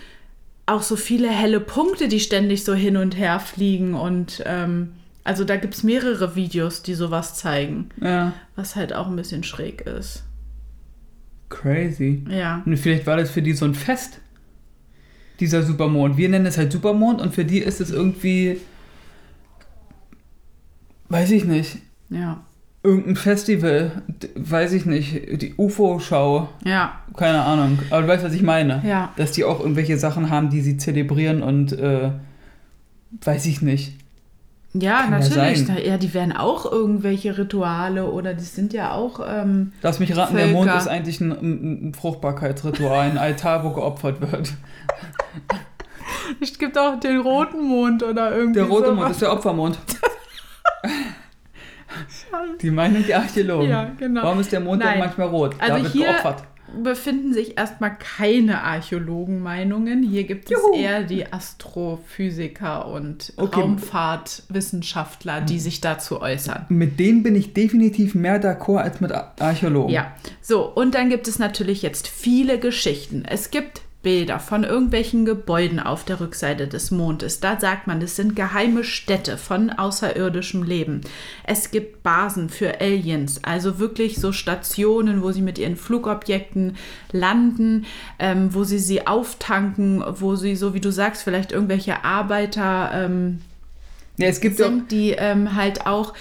[0.67, 4.93] auch so viele helle Punkte, die ständig so hin und her fliegen und ähm,
[5.25, 7.89] also da gibt es mehrere Videos, die sowas zeigen.
[8.01, 8.35] Ja.
[8.57, 10.23] Was halt auch ein bisschen schräg ist.
[11.49, 12.25] Crazy.
[12.29, 12.63] Ja.
[12.67, 14.21] Und vielleicht war das für die so ein Fest.
[15.41, 16.19] Dieser Supermond.
[16.19, 18.61] Wir nennen es halt Supermond und für die ist es irgendwie.
[21.09, 21.79] Weiß ich nicht.
[22.11, 22.45] Ja.
[22.83, 24.03] Irgendein Festival,
[24.35, 26.51] weiß ich nicht, die UFO-Schau.
[26.65, 27.01] Ja.
[27.17, 27.79] Keine Ahnung.
[27.89, 28.83] Aber du weißt, was ich meine.
[28.87, 29.13] Ja.
[29.17, 32.11] Dass die auch irgendwelche Sachen haben, die sie zelebrieren und äh,
[33.23, 34.04] weiß ich nicht.
[34.77, 35.69] Ja, Kann natürlich.
[35.69, 39.21] Ja, ja, die werden auch irgendwelche Rituale oder die sind ja auch.
[39.25, 40.47] Ähm, Lass mich raten, Völker.
[40.47, 44.53] der Mond ist eigentlich ein, ein Fruchtbarkeitsritual, ein Altar, wo geopfert wird.
[46.41, 48.61] Es gibt auch den roten Mond oder irgendwie.
[48.61, 48.97] Der rote sowas.
[48.97, 49.79] Mond ist der Opfermond.
[52.63, 53.69] die Meinung der Archäologen.
[53.69, 54.23] Ja, genau.
[54.23, 54.93] Warum ist der Mond Nein.
[54.93, 55.55] denn manchmal rot?
[55.59, 56.43] Also da wird hier, geopfert
[56.83, 60.03] befinden sich erstmal keine Archäologenmeinungen.
[60.03, 60.75] Hier gibt es Juhu.
[60.75, 63.61] eher die Astrophysiker und okay.
[63.61, 66.67] Raumfahrtwissenschaftler, die sich dazu äußern.
[66.69, 69.95] Mit denen bin ich definitiv mehr d'accord als mit Archäologen.
[69.95, 73.25] Ja, so, und dann gibt es natürlich jetzt viele Geschichten.
[73.27, 77.41] Es gibt Bilder von irgendwelchen Gebäuden auf der Rückseite des Mondes.
[77.41, 81.01] Da sagt man, das sind geheime Städte von außerirdischem Leben.
[81.43, 86.77] Es gibt Basen für Aliens, also wirklich so Stationen, wo sie mit ihren Flugobjekten
[87.11, 87.87] landen,
[88.21, 93.41] ähm, wo sie sie auftanken, wo sie, so wie du sagst, vielleicht irgendwelche Arbeiter ähm,
[94.17, 96.15] ja, es gibt sind, die ähm, halt auch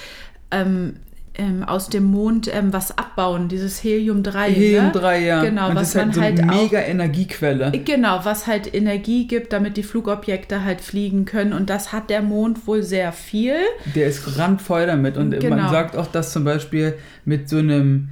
[1.35, 4.43] ähm, aus dem Mond ähm, was abbauen, dieses Helium-3.
[4.45, 5.25] Helium-3, ne?
[5.25, 5.43] ja.
[5.43, 7.71] Genau, Und was das ist halt man so halt eine mega Energiequelle.
[7.85, 11.53] Genau, was halt Energie gibt, damit die Flugobjekte halt fliegen können.
[11.53, 13.55] Und das hat der Mond wohl sehr viel.
[13.95, 15.17] Der ist randvoll damit.
[15.17, 15.55] Und Genau.
[15.55, 16.93] man sagt auch, dass zum Beispiel
[17.25, 18.09] mit so einem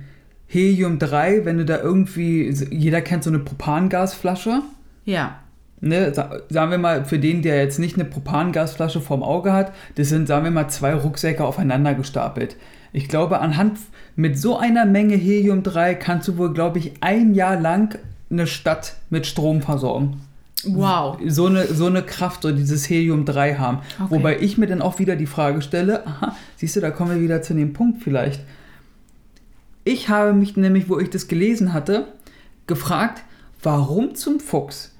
[0.48, 4.62] Helium-3, wenn du da irgendwie, jeder kennt so eine Propangasflasche.
[5.06, 5.38] Ja.
[5.80, 9.74] Ne, sa- sagen wir mal, für den, der jetzt nicht eine Propangasflasche vorm Auge hat,
[9.96, 12.56] das sind, sagen wir mal, zwei Rucksäcke aufeinander gestapelt.
[12.94, 13.80] Ich glaube, anhand
[14.16, 17.98] mit so einer Menge Helium-3 kannst du wohl, glaube ich, ein Jahr lang
[18.30, 20.22] eine Stadt mit Strom versorgen.
[20.64, 21.18] Wow.
[21.26, 23.80] So eine, so eine Kraft, so dieses Helium-3 haben.
[24.00, 24.06] Okay.
[24.10, 27.22] Wobei ich mir dann auch wieder die Frage stelle, aha, siehst du, da kommen wir
[27.22, 28.42] wieder zu dem Punkt vielleicht.
[29.84, 32.08] Ich habe mich nämlich, wo ich das gelesen hatte,
[32.68, 33.24] gefragt,
[33.64, 34.91] warum zum Fuchs?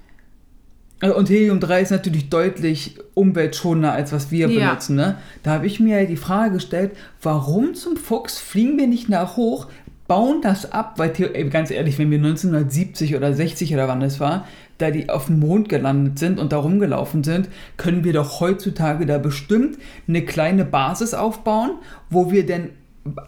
[1.02, 4.68] Äh, Und Helium-3 ist natürlich deutlich umweltschonender, als was wir Ja.
[4.70, 4.96] benutzen.
[4.96, 5.16] Ne?
[5.42, 9.66] Da habe ich mir die Frage gestellt, warum zum Fuchs fliegen wir nicht nach hoch,
[10.08, 14.20] bauen das ab, weil ey, ganz ehrlich, wenn wir 1970 oder 60 oder wann das
[14.20, 14.46] war,
[14.78, 19.06] da die auf dem Mond gelandet sind und da rumgelaufen sind, können wir doch heutzutage
[19.06, 21.72] da bestimmt eine kleine Basis aufbauen,
[22.10, 22.70] wo wir denn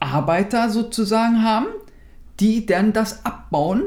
[0.01, 1.67] Arbeiter sozusagen haben,
[2.41, 3.83] die dann das abbauen,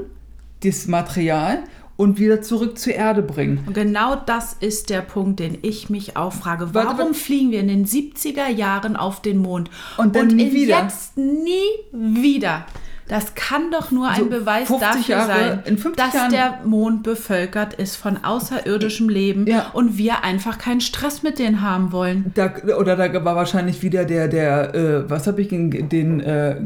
[0.64, 1.60] das Material
[1.98, 3.64] und wieder zurück zur Erde bringen.
[3.66, 6.70] Und genau das ist der Punkt, den ich mich auch frage.
[6.74, 7.14] Warum warte.
[7.16, 10.84] fliegen wir in den 70er Jahren auf den Mond Und dann nie in wieder.
[10.84, 11.60] jetzt nie
[11.92, 12.66] wieder?
[13.10, 16.32] Das kann doch nur So ein Beweis 50 dafür Jahre- sein, in 50 dass Jahren-
[16.32, 19.68] der Mond bevölkert ist von außerirdischem Leben Ja.
[19.72, 22.32] und wir einfach keinen Stress mit denen haben wollen.
[22.36, 26.58] Da, oder da war wahrscheinlich wieder der, der, äh, was habe ich, den, den äh,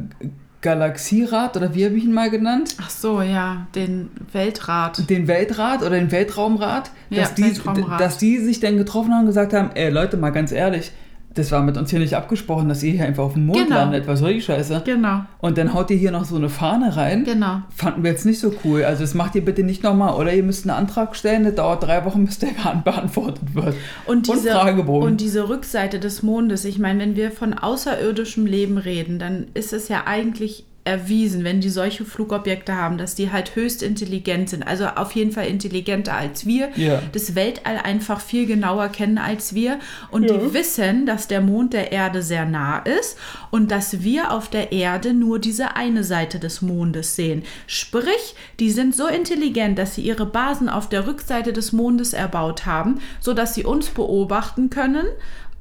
[0.62, 2.76] Galaxierat oder wie habe ich ihn mal genannt?
[2.82, 5.10] Ach so, ja, den Weltrat.
[5.10, 8.00] Den Weltrat oder den Weltraumrat, Ja, dass, die, Weltraumrat.
[8.00, 10.91] dass die sich dann getroffen haben und gesagt haben, ey Leute, mal ganz ehrlich,
[11.33, 13.75] das war mit uns hier nicht abgesprochen, dass ihr hier einfach auf dem Mond Genau.
[13.75, 14.07] landet.
[14.07, 14.81] Was soll die Scheiße?
[14.85, 17.23] Genau, Und dann haut ihr hier noch so eine Fahne rein.
[17.23, 17.61] genau.
[17.75, 18.83] Fanden wir jetzt nicht so cool.
[18.83, 20.15] Also das macht ihr bitte nicht nochmal.
[20.19, 22.49] Oder ihr müsst einen Antrag stellen, das dauert drei Wochen, bis der
[22.83, 23.75] beantwortet wird.
[24.05, 25.07] Und diese, Fragebogen.
[25.07, 29.73] und diese Rückseite des Mondes, ich meine, wenn wir von außerirdischem Leben reden, dann ist
[29.73, 34.63] es ja eigentlich erwiesen, wenn die solche Flugobjekte haben, dass die halt höchst intelligent sind.
[34.65, 36.69] Also auf jeden Fall intelligenter als wir.
[36.75, 37.01] Ja.
[37.11, 39.79] Das Weltall einfach viel genauer kennen als wir.
[40.09, 43.17] Und die wissen, dass der Mond der Erde sehr nah ist
[43.51, 47.43] und dass wir auf der Erde nur diese eine Seite des Mondes sehen.
[47.67, 52.65] Sprich, die sind so intelligent, dass sie ihre Basen auf der Rückseite des Mondes erbaut
[52.65, 55.05] haben, sodass sie uns beobachten können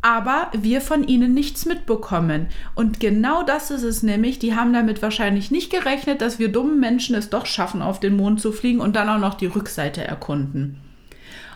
[0.02, 2.46] aber wir von ihnen nichts mitbekommen.
[2.74, 4.38] Und genau das ist es nämlich.
[4.38, 8.16] Die haben damit wahrscheinlich nicht gerechnet, dass wir dummen Menschen es doch schaffen, auf den
[8.16, 10.80] Mond zu fliegen und dann auch noch die Rückseite erkunden.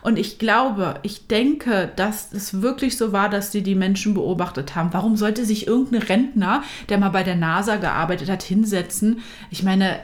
[0.03, 4.75] Und ich glaube, ich denke, dass es wirklich so war, dass sie die Menschen beobachtet
[4.75, 4.93] haben.
[4.93, 9.21] Warum sollte sich irgendein Rentner, der mal bei der NASA gearbeitet hat, hinsetzen?
[9.51, 9.99] Ich meine,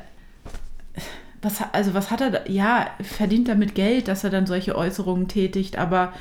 [1.42, 2.40] was, also was hat er da?
[2.48, 6.14] Ja, verdient damit Geld, dass er dann solche Äußerungen tätigt, aber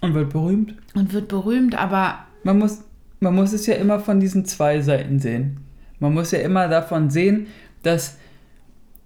[0.00, 0.74] Und wird berühmt.
[0.94, 2.82] und wird berühmt, aber Man muss,
[3.20, 5.58] man muss es ja immer von diesen zwei Seiten sehen.
[5.98, 7.48] Man muss ja immer davon sehen,
[7.82, 8.16] dass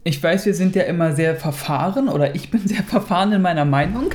[0.05, 3.65] ich weiß, wir sind ja immer sehr verfahren oder ich bin sehr verfahren in meiner
[3.65, 4.11] Meinung.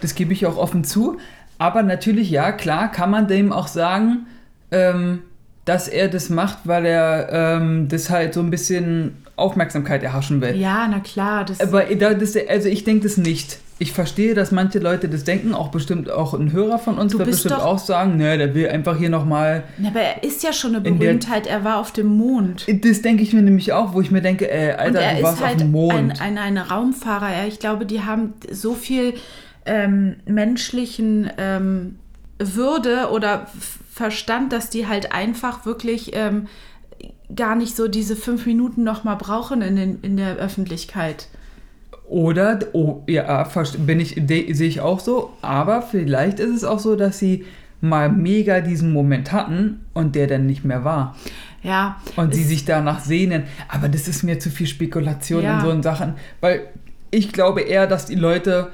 [0.00, 1.18] Das gebe ich auch offen zu.
[1.58, 4.26] Aber natürlich, ja, klar, kann man dem auch sagen,
[4.70, 5.20] ähm,
[5.64, 10.56] dass er das macht, weil er ähm, das halt so ein bisschen Aufmerksamkeit erhaschen will.
[10.56, 13.58] ja, na klar, das Aber da, das, also ich denke das nicht.
[13.80, 17.18] Ich verstehe, dass manche Leute das denken, auch bestimmt auch ein Hörer von uns Du
[17.18, 19.64] wird bestimmt auch sagen, ne, der will einfach hier nochmal.
[19.84, 22.66] Aber er ist ja schon eine der- Berühmtheit, er war auf dem Mond.
[22.84, 25.40] Das denke ich mir nämlich auch, wo ich mir denke, ey, Alter, er du warst
[25.42, 25.92] halt auf dem Mond.
[25.92, 27.30] ein, ein, ein Raumfahrer.
[27.30, 29.14] Ja, ich glaube, die haben so viel
[29.66, 31.96] ähm, menschlichen ähm,
[32.38, 33.46] Würde oder
[33.92, 36.46] Verstand, dass die halt einfach wirklich ähm,
[37.34, 41.26] gar nicht so diese fünf Minuten nochmal brauchen in, den, in der Öffentlichkeit.
[42.06, 46.96] Oder, oh, ja, bin ich, sehe ich auch so, aber vielleicht ist es auch so,
[46.96, 47.44] dass sie
[47.80, 51.16] mal mega diesen Moment hatten und der dann nicht mehr war.
[51.62, 53.44] Ja, Und sie sich danach sehnen.
[53.68, 55.58] Aber das ist mir zu viel Spekulation Ja.
[55.58, 56.14] in so Sachen.
[56.42, 56.68] Weil
[57.10, 58.68] ich glaube eher, dass die Leute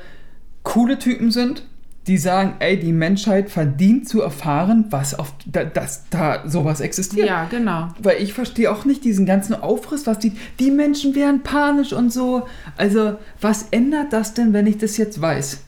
[0.64, 1.62] coole Typen sind,
[2.06, 7.26] die sagen, ey, die Menschheit verdient zu erfahren, was auf, da, dass da sowas existiert.
[7.28, 7.88] ja, genau.
[8.02, 12.10] Weil ich verstehe auch nicht diesen ganzen Aufriss, was die, die Menschen wären panisch und
[12.12, 12.46] so.
[12.76, 15.62] Also, was ändert das denn, wenn ich das jetzt weiß?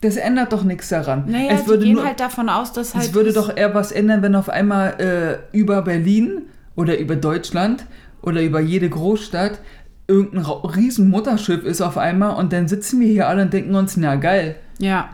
[0.00, 1.24] Das ändert doch nichts daran.
[1.26, 3.04] Naja, es würde gehen nur, halt davon aus, dass halt.
[3.06, 6.42] es würde doch eher was ändern, wenn auf einmal äh, über Berlin
[6.76, 7.84] oder über Deutschland
[8.22, 9.58] oder über jede Großstadt
[10.06, 13.74] irgendein Ra- riesen Mutterschiff ist auf einmal und dann sitzen wir hier alle und denken
[13.74, 14.54] uns, na geil.
[14.78, 15.10] Ja.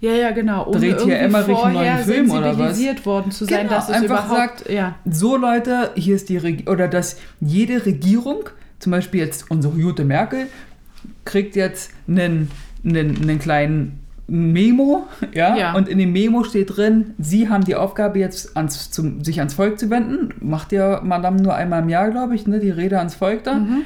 [0.00, 0.66] Ja, ja, genau.
[0.68, 2.78] Ohne Dreht hier Emmerich einen neuen Film oder was?
[3.04, 4.58] worden zu sein, Genau, dass es einfach überhaupt...
[4.60, 4.94] sagt, ja.
[5.04, 10.04] So Leute, hier ist die Regierung, oder dass jede Regierung, zum Beispiel jetzt unsere Jute
[10.04, 10.46] Merkel,
[11.24, 12.50] kriegt jetzt einen,
[12.84, 15.56] einen, einen kleinen Memo, ja?
[15.56, 15.74] Ja.
[15.74, 19.54] und in dem Memo steht drin, Sie haben die Aufgabe jetzt ans, zum, sich ans
[19.54, 22.98] Volk zu wenden, macht ja Madame nur einmal im Jahr, glaube ich, ne, die Rede
[22.98, 23.54] ans Volk da.
[23.54, 23.82] Mhm.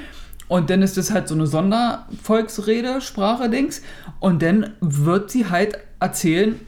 [0.49, 3.81] Und dann ist das halt so eine Sondervolksrede, Sprache-Dings.
[4.21, 6.61] Und dann wird sie halt erzählen,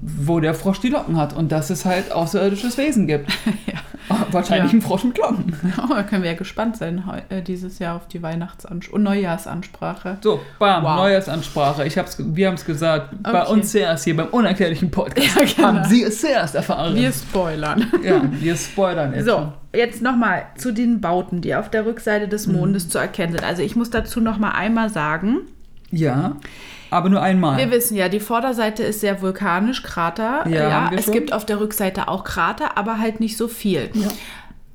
[0.00, 3.30] wo der Frosch die Locken hat und dass es halt außerirdisches Wesen gibt.
[4.30, 4.78] Wahrscheinlich Ja.
[4.78, 5.54] ein Frosch mit Locken.
[5.82, 10.18] Oh, da können wir ja gespannt sein äh, dieses Jahr auf die Weihnachtsansprache und Neujahrsansprache.
[10.22, 10.96] So, bam, Wow.
[10.96, 11.86] Neujahrsansprache.
[11.86, 13.14] Ich hab's, wir haben es gesagt.
[13.22, 13.52] Bei Okay.
[13.52, 15.28] uns zuerst hier beim unerklärlichen Podcast.
[15.36, 15.68] Ja, genau.
[15.80, 16.94] Haben Sie es zuerst erfahren.
[16.94, 17.86] Wir spoilern.
[18.02, 19.26] ja, wir spoilern jetzt.
[19.26, 22.54] So, jetzt nochmal zu den Bauten, die auf der Rückseite des Mhm.
[22.56, 23.44] Mondes zu erkennen sind.
[23.44, 25.38] Also ich muss dazu nochmal einmal sagen,
[25.90, 26.36] Ja,
[26.94, 27.58] aber nur einmal.
[27.58, 30.48] wir wissen ja, die Vorderseite ist sehr vulkanisch, Krater.
[30.48, 31.14] Ja, wir es schon.
[31.14, 33.90] gibt auf der Rückseite auch Krater, aber halt nicht so viel.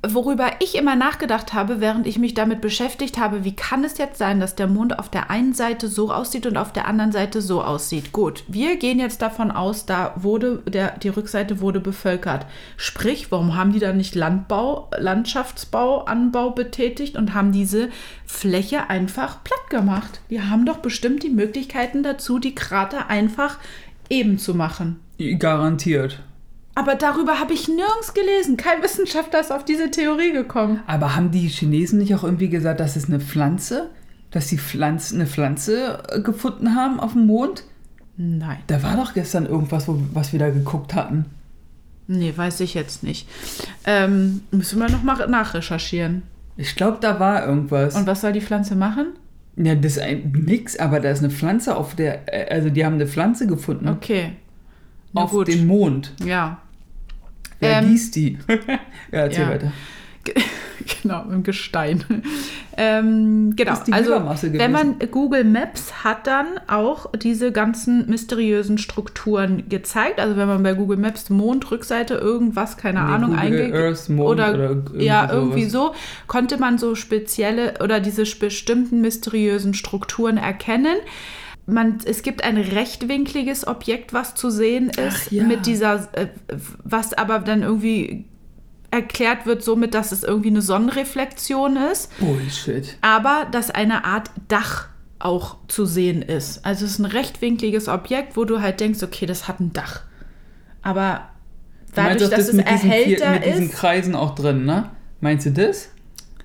[0.08, 4.18] Worüber ich immer nachgedacht habe, während ich mich damit beschäftigt habe, wie kann es jetzt
[4.18, 7.42] sein, dass der Mond auf der einen Seite so aussieht und auf der anderen Seite
[7.42, 8.14] so aussieht?
[8.14, 12.46] Gut, wir gehen jetzt davon aus, da wurde der, die Rückseite wurde bevölkert.
[12.78, 17.90] Sprich, warum haben die dann nicht Landbau, Landschaftsbau, Anbau betätigt und haben diese
[18.26, 20.22] Fläche einfach platt gemacht?
[20.30, 23.58] Die haben doch bestimmt die Möglichkeiten dazu, die Krater einfach
[24.10, 25.02] eben zu machen.
[25.40, 26.22] Garantiert.
[26.80, 28.56] Aber darüber habe ich nirgends gelesen.
[28.56, 30.80] Kein Wissenschaftler ist auf diese Theorie gekommen.
[30.88, 33.90] Aber haben die Chinesen nicht auch irgendwie gesagt, dass es eine Pflanze,
[34.32, 37.66] dass sie Pflanze, eine Pflanze äh, gefunden haben auf dem Mond?
[38.16, 38.60] Nein.
[38.68, 41.26] Da war doch gestern irgendwas, wo, was wir da geguckt hatten.
[42.08, 43.28] Nee, weiß ich jetzt nicht.
[43.86, 46.24] Ähm, müssen wir nochmal nachrecherchieren.
[46.56, 47.96] Ich glaube, da war irgendwas.
[47.96, 49.08] Und was soll die Pflanze machen?
[49.58, 52.86] ja, das ist ein, nix, aber da ist eine Pflanze auf der, äh, also die
[52.86, 54.32] haben eine Pflanze gefunden Okay.
[55.12, 55.50] Na auf gut.
[55.50, 56.14] dem Mond.
[56.24, 56.60] Ja.
[57.60, 58.38] Wer Ähm, gießt die?
[59.12, 59.50] ja, erzähl ja.
[59.50, 59.72] weiter.
[61.02, 62.04] genau, im Gestein.
[62.78, 70.20] ähm, genau, also wenn man Google Maps hat dann auch diese ganzen mysteriösen Strukturen gezeigt.
[70.20, 73.74] Also wenn man bei Google Maps Mondrückseite irgendwas, keine Nee, Ahnung, eingeht.
[73.74, 75.96] Oder, oder irgendwie ja, irgendwie sowas.
[75.96, 80.98] so, konnte man so spezielle oder diese bestimmten mysteriösen Strukturen erkennen.
[81.70, 85.44] Man, es gibt ein rechtwinkliges Objekt, was zu sehen ist, ja.
[85.44, 86.28] mit dieser, äh,
[86.84, 88.26] was aber dann irgendwie
[88.92, 92.98] erklärt wird somit, dass es irgendwie eine Sonnenreflexion ist, Bullshit.
[93.02, 94.88] aber dass eine Art Dach
[95.20, 96.66] auch zu sehen ist.
[96.66, 100.02] Also es ist ein rechtwinkliges Objekt, wo du halt denkst, okay, das hat ein Dach.
[100.82, 101.30] Aber
[101.94, 103.76] Du meinst dadurch, auch dass das es mit diesen, vier, erhellter mit diesen ist.
[103.76, 104.92] Kreisen auch drin, ne?
[105.22, 105.90] Meinst du das?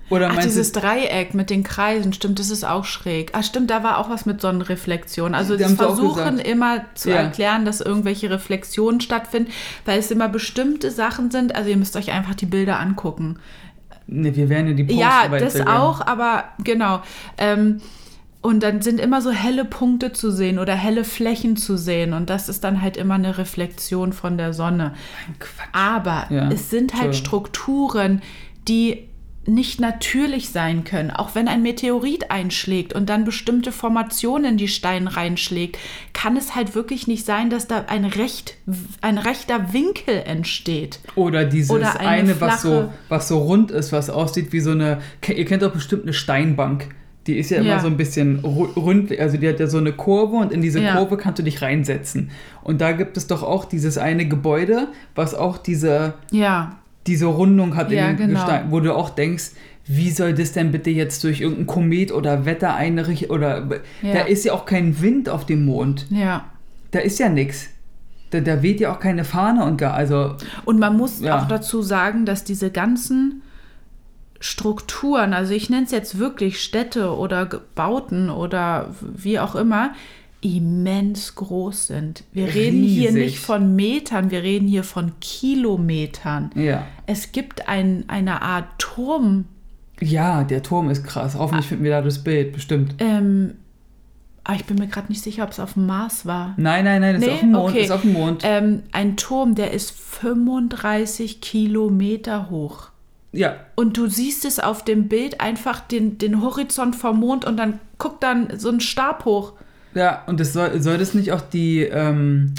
[0.09, 3.31] Oder Ach, dieses du Dreieck mit den Kreisen, stimmt, das ist auch schräg.
[3.33, 5.33] Ah, stimmt, da war auch was mit Sonnenreflexion.
[5.33, 7.15] Also sie versuchen immer zu Ja.
[7.17, 9.51] erklären, dass irgendwelche Reflexionen stattfinden,
[9.83, 11.55] weil es immer bestimmte Sachen sind.
[11.55, 13.39] Also ihr müsst euch einfach die Bilder angucken.
[14.07, 17.01] Ne, wir werden ja die Posts ja, das auch, aber genau.
[17.39, 17.81] Ähm,
[18.41, 22.13] und dann sind immer so helle Punkte zu sehen oder helle Flächen zu sehen.
[22.13, 24.93] Und das ist dann halt immer eine Reflexion von der Sonne.
[25.71, 27.15] Aber Ja, es sind halt.
[27.15, 28.21] Strukturen,
[28.67, 29.09] die
[29.47, 31.11] nicht natürlich sein können.
[31.11, 35.77] Auch wenn ein Meteorit einschlägt und dann bestimmte Formationen in die Steine reinschlägt,
[36.13, 38.57] kann es halt wirklich nicht sein, dass da ein, recht,
[39.01, 40.99] ein rechter Winkel entsteht.
[41.15, 44.71] Oder dieses Oder eine eine, was, so, was so rund ist, was aussieht wie so
[44.71, 44.99] eine.
[45.27, 46.87] Ihr kennt doch bestimmt eine Steinbank.
[47.27, 47.79] Die ist ja immer Ja.
[47.79, 50.79] so ein bisschen ru- rund, also die hat ja so eine Kurve und in diese
[50.79, 50.95] Ja.
[50.95, 52.29] Kurve kannst du dich reinsetzen.
[52.63, 57.75] Und da gibt es doch auch dieses eine Gebäude, was auch diese, Ja, diese Rundung
[57.75, 58.39] hat Ja, in dem genau.
[58.39, 59.51] Gestein, wo du auch denkst,
[59.87, 64.21] wie soll das denn bitte jetzt durch irgendein Komet oder Wetter einrichten oder da Ja.
[64.21, 66.07] ist ja auch kein Wind auf dem Mond.
[66.09, 66.45] ja.
[66.91, 67.67] Da ist ja nichts.
[68.31, 71.39] Da, da weht ja auch keine Fahne und gar, also Und man muss Ja.
[71.39, 73.41] auch dazu sagen, dass diese ganzen
[74.39, 79.93] Strukturen, also ich nenne es jetzt wirklich Städte oder Bauten oder wie auch immer,
[80.45, 82.23] immens groß sind.
[82.31, 86.51] Wir reden hier nicht von Metern, wir reden hier von Kilometern.
[86.55, 86.85] ja.
[87.07, 89.45] Es gibt ein, eine Art Turm,
[90.01, 91.35] Ja, der Turm ist krass.
[91.35, 91.39] Ah.
[91.39, 92.95] Hoffentlich finden wir da das Bild, bestimmt.
[92.99, 93.55] ähm,
[94.43, 96.53] aber ich bin mir gerade nicht sicher, ob es auf dem Mars war.
[96.57, 97.69] Nein, nein, nein, ist Nee, auf dem Mond.
[97.71, 97.81] okay.
[97.83, 98.41] Ist auf dem Mond.
[98.43, 102.89] Ähm, ein Turm, der ist 35 Kilometer hoch.
[103.31, 107.57] ja, Und du siehst es auf dem Bild einfach den, den Horizont vom Mond und
[107.57, 109.53] dann guckt dann so ein Stab hoch.
[109.95, 112.53] Ja, und das soll, soll das nicht auch die, ähm,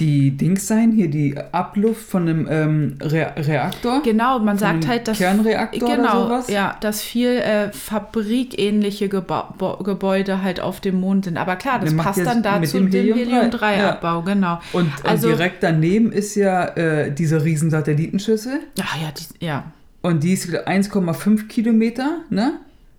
[0.00, 4.02] die Dings sein, hier die Abluft von einem ähm, Re Reaktor.
[4.02, 6.48] Genau, man sagt halt, dass Kernreaktor oder genau, sowas?
[6.48, 11.36] ja, dass viel äh, fabrikähnliche Geba Bo- Gebäude halt auf dem Mond sind.
[11.36, 14.58] Aber klar, das passt dann mit dazu dem dem Helium-3, Helium-3-Abbau, genau.
[14.72, 18.60] Und, Also- und direkt daneben ist ja äh, diese riesen Satellitenschüssel.
[18.82, 19.64] Ach ja, die, ja,
[20.02, 22.54] Und die ist 1,5 Kilometer, ne?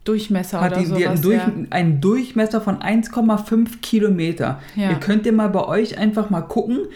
[0.06, 1.22] Durchmesser Hat oder die, die hat einen, sowas.
[1.22, 1.68] Durch, ja.
[1.72, 4.62] einen Durchmesser von 1,5 Kilometer.
[4.76, 4.92] Ja.
[4.92, 6.88] Ihr könnt ja mal bei euch einfach mal gucken,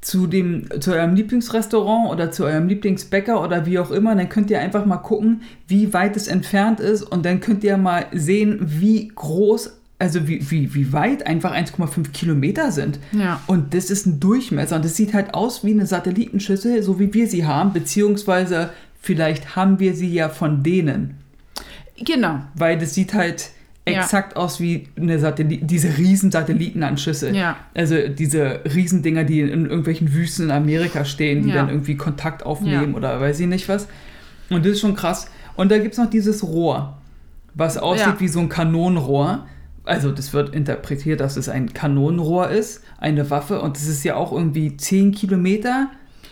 [0.00, 4.50] zu, dem, zu eurem Lieblingsrestaurant oder zu eurem Lieblingsbäcker oder wie auch immer, dann könnt
[4.50, 8.58] ihr einfach mal gucken, wie weit es entfernt ist und dann könnt ihr mal sehen,
[8.62, 12.98] wie groß, also wie, wie, wie weit einfach 1,5 Kilometer sind.
[13.12, 13.42] Ja.
[13.46, 17.12] Und das ist ein Durchmesser und das sieht halt aus wie eine Satellitenschüssel, so wie
[17.12, 18.70] wir sie haben, beziehungsweise
[19.02, 21.18] vielleicht haben wir sie ja von denen,
[22.04, 23.50] Genau, weil das sieht halt
[23.88, 24.00] Ja.
[24.02, 27.30] exakt aus wie eine Satellit diese riesen Satellitenanschüsse.
[27.30, 27.56] Ja.
[27.74, 31.56] Also diese Riesendinger, die in irgendwelchen Wüsten in Amerika stehen, die Ja.
[31.56, 32.96] dann irgendwie Kontakt aufnehmen Ja.
[32.96, 33.88] oder weiß ich nicht was.
[34.48, 35.28] Und das ist schon krass.
[35.56, 36.98] Und da gibt es noch dieses Rohr,
[37.54, 38.20] was aussieht Ja.
[38.20, 39.46] wie so ein Kanonenrohr.
[39.84, 43.60] Also das wird interpretiert, dass es ein Kanonenrohr ist, eine Waffe.
[43.60, 45.88] Und das ist ja auch irgendwie 10 Kilometer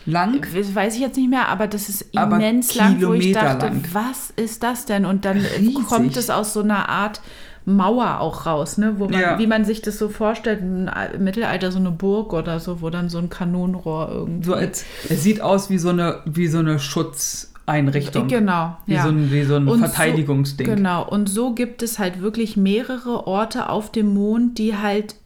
[0.06, 0.46] lang.
[0.54, 3.82] Das weiß ich jetzt nicht mehr, aber das ist immens lang, wo ich dachte, lang.
[3.92, 5.04] was ist das denn?
[5.04, 5.86] Und dann äh, Riesig.
[5.86, 7.20] kommt es aus so einer Art
[7.64, 8.96] Mauer auch raus, ne?
[8.98, 9.38] Man, Ja.
[9.38, 12.88] wie man sich das so vorstellt, im Al- Mittelalter so eine Burg oder so, wo
[12.88, 14.46] dann so ein Kanonenrohr irgendwie.
[14.46, 18.26] So als, es sieht aus wie so eine, wie so eine Schutzeinrichtung.
[18.28, 19.02] Genau, Wie, ja.
[19.02, 20.66] so ein, wie so ein Und Verteidigungsding.
[20.66, 25.16] So, genau, und so gibt es halt wirklich mehrere Orte auf dem Mond, die halt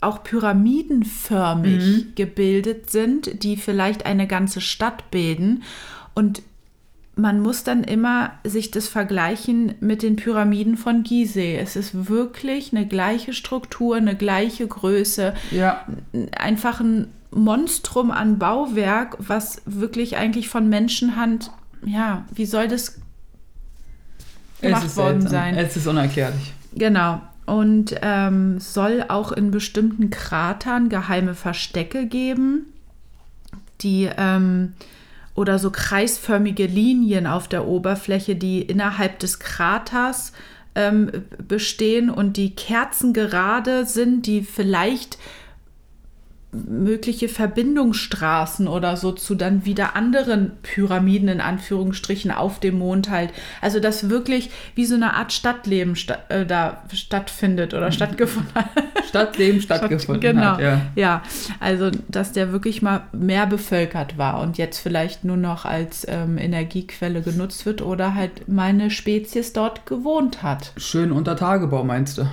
[0.00, 2.06] auch pyramidenförmig Mhm.
[2.14, 5.62] gebildet sind, die vielleicht eine ganze Stadt bilden.
[6.14, 6.42] Und
[7.16, 11.56] man muss dann immer sich das vergleichen mit den Pyramiden von Gizeh.
[11.58, 15.84] Es ist wirklich eine gleiche Struktur, eine gleiche Größe, Ja,
[16.36, 21.50] einfach ein Monstrum an Bauwerk, was wirklich eigentlich von Menschenhand,
[21.84, 22.98] ja, wie soll das
[24.62, 25.30] gemacht worden seltsam.
[25.30, 25.56] sein?
[25.58, 26.52] Es ist unerklärlich.
[26.74, 27.20] Genau.
[27.50, 32.66] Und ähm, soll auch in bestimmten Kratern geheime Verstecke geben,
[33.80, 34.74] die ähm,
[35.34, 40.32] oder so kreisförmige Linien auf der Oberfläche, die innerhalb des Kraters
[40.74, 41.10] ähm,
[41.46, 45.18] bestehen und die kerzengerade sind, die vielleicht
[46.52, 53.30] mögliche Verbindungsstraßen oder so zu dann wieder anderen Pyramiden in Anführungsstrichen auf dem Mond halt.
[53.60, 58.70] Also dass wirklich wie so eine Art Stadtleben sta äh, da stattfindet oder stattgefunden hat.
[59.08, 60.42] Stadtleben stattgefunden genau.
[60.52, 60.80] hat, ja.
[60.94, 61.22] ja,
[61.60, 66.38] also dass der wirklich mal mehr bevölkert war und jetzt vielleicht nur noch als ähm,
[66.38, 70.72] Energiequelle genutzt wird oder halt meine Spezies dort gewohnt hat.
[70.76, 72.26] Schön unter Tagebau, meinst du?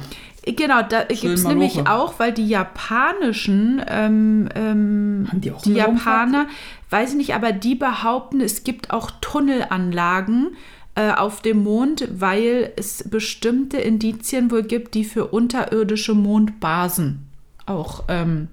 [0.55, 1.59] Genau, da gibt es Maloche.
[1.59, 6.29] nämlich auch, weil die japanischen, ähm, ähm, die die Raumfahrt?
[6.29, 6.47] Japaner,
[6.89, 10.55] weiß ich nicht, aber die behaupten, es gibt auch Tunnelanlagen
[10.95, 17.27] äh, auf dem Mond, weil es bestimmte Indizien wohl gibt, die für unterirdische Mondbasen
[17.65, 18.47] auch ähm,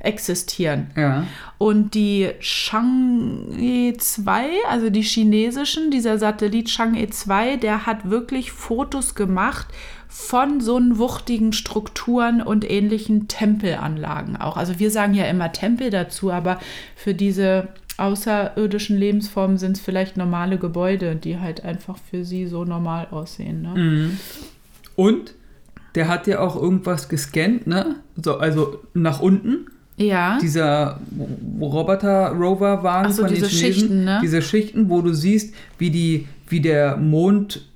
[0.00, 0.90] existieren.
[0.96, 1.26] Ja.
[1.58, 9.14] Und die Chang'e 2, also die chinesischen, dieser Satellit Chang'e 2, der hat wirklich Fotos
[9.14, 9.66] gemacht
[10.08, 14.56] von so wuchtigen Strukturen und ähnlichen Tempelanlagen auch.
[14.56, 16.58] Also wir sagen ja immer Tempel dazu, aber
[16.94, 22.64] für diese außerirdischen Lebensformen sind es vielleicht normale Gebäude, die halt einfach für sie so
[22.64, 23.62] normal aussehen.
[23.62, 23.74] Ne?
[23.74, 24.18] Mhm.
[24.96, 25.34] Und
[25.94, 27.96] der hat ja auch irgendwas gescannt, ne?
[28.22, 29.66] So, also nach unten.
[29.96, 30.38] Ja.
[30.42, 31.00] Dieser
[31.58, 33.80] Roboter-Rover-Wagen so, von den diese Chinesen.
[33.80, 34.18] Schichten, ne?
[34.22, 37.66] Diese Schichten, wo du siehst, wie, die, wie der Mond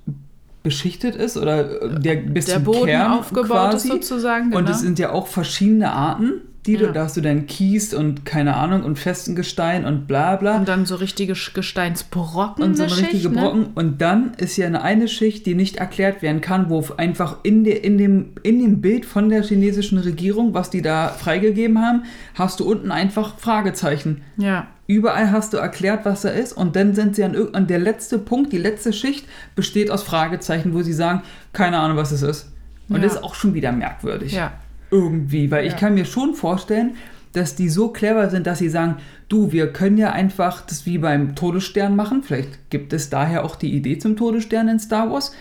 [0.63, 3.87] beschichtet ist oder äh, der bis der Boden Kern aufgebaut quasi.
[3.87, 4.53] ist sozusagen.
[4.53, 4.71] Und genau.
[4.71, 6.91] es sind ja auch verschiedene Arten, die du, Ja.
[6.91, 10.57] da hast du dann Kies und keine Ahnung und festen Gestein und bla bla.
[10.57, 12.63] und dann so richtige Gesteinsbrocken.
[12.63, 13.41] Und so eine richtige Schicht, ne?
[13.41, 13.65] Brocken.
[13.73, 17.63] Und dann ist ja eine, eine Schicht, die nicht erklärt werden kann, wo einfach in,
[17.63, 22.03] der, in, dem, in dem Bild von der chinesischen Regierung, was die da freigegeben haben,
[22.35, 24.21] hast du unten einfach Fragezeichen.
[24.37, 24.67] Ja.
[24.91, 26.53] Überall hast du erklärt, was da ist.
[26.53, 29.25] Und dann sind sie an irgendein, der letzte Punkt, die letzte Schicht
[29.55, 31.21] besteht aus Fragezeichen, wo sie sagen,
[31.53, 32.51] keine Ahnung, was es ist.
[32.89, 33.03] Und Ja.
[33.03, 34.33] das ist auch schon wieder merkwürdig.
[34.33, 34.51] Ja.
[34.89, 35.77] Irgendwie, weil ich Ja.
[35.79, 36.95] kann mir schon vorstellen,
[37.31, 38.97] dass die so clever sind, dass sie sagen,
[39.29, 42.23] du, wir können ja einfach das wie beim Todesstern machen.
[42.23, 45.31] Vielleicht gibt es daher auch die Idee zum Todesstern in Star Wars.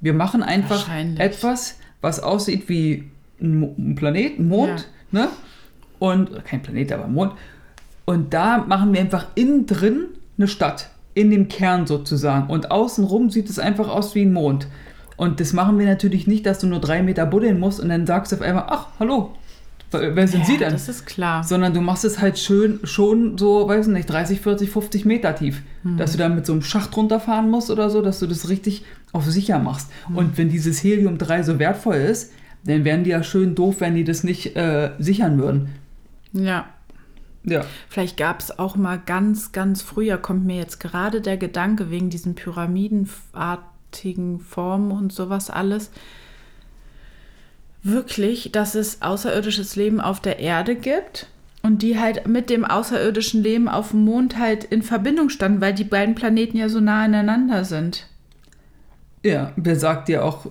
[0.00, 0.88] Wir machen einfach
[1.18, 3.04] etwas, was aussieht wie
[3.40, 5.28] ein, Planet, ein Mond, ne?
[6.00, 7.34] Und kein Planet, aber ein Mond.
[8.08, 10.06] Und da machen wir einfach innen drin
[10.38, 12.48] eine Stadt, in dem Kern sozusagen.
[12.48, 14.66] Und außenrum sieht es einfach aus wie ein Mond.
[15.18, 18.06] Und das machen wir natürlich nicht, dass du nur drei Meter buddeln musst und dann
[18.06, 19.34] sagst du auf einmal, ach, hallo,
[19.90, 20.72] Wer sind ja, sie denn?
[20.72, 21.44] Das ist klar.
[21.44, 25.62] sondern du machst es halt schön schon so, weiß nicht, 30, 40, 50 Meter tief.
[25.82, 28.84] Dass du da mit so einem Schacht runterfahren musst oder so, dass du das richtig
[29.12, 29.90] auf sicher machst.
[30.14, 32.32] Und wenn dieses Helium-3 so wertvoll ist,
[32.64, 35.74] dann wären die ja schön doof, wenn die das nicht äh, sichern würden.
[36.32, 36.66] Ja.
[37.50, 37.64] Ja.
[37.88, 42.10] Vielleicht gab es auch mal ganz, ganz früher, kommt mir jetzt gerade der Gedanke, wegen
[42.10, 45.90] diesen pyramidenartigen Formen und sowas alles,
[47.82, 51.28] wirklich, dass es außerirdisches Leben auf der Erde gibt
[51.62, 55.74] und die halt mit dem außerirdischen Leben auf dem Mond halt in Verbindung standen, weil
[55.74, 58.06] die beiden Planeten ja so nah aneinander sind.
[59.24, 60.46] Ja, wer sagt dir auch,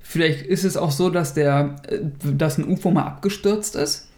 [0.00, 4.09] vielleicht ist es auch so, dass der, äh, dass ein UFO mal abgestürzt ist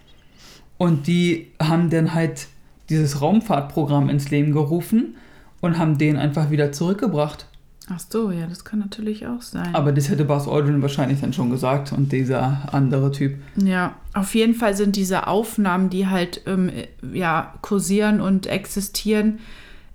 [0.82, 2.48] und die haben dann halt
[2.90, 5.14] dieses Raumfahrtprogramm ins Leben gerufen
[5.60, 7.46] und haben den einfach wieder zurückgebracht.
[7.88, 9.76] Ach so, ja, das kann natürlich auch sein.
[9.76, 13.36] Aber das hätte Buzz Aldrin wahrscheinlich dann schon gesagt und dieser andere Typ.
[13.54, 16.72] Ja, auf jeden Fall sind diese Aufnahmen, die halt ähm,
[17.12, 19.38] ja, kursieren und existieren,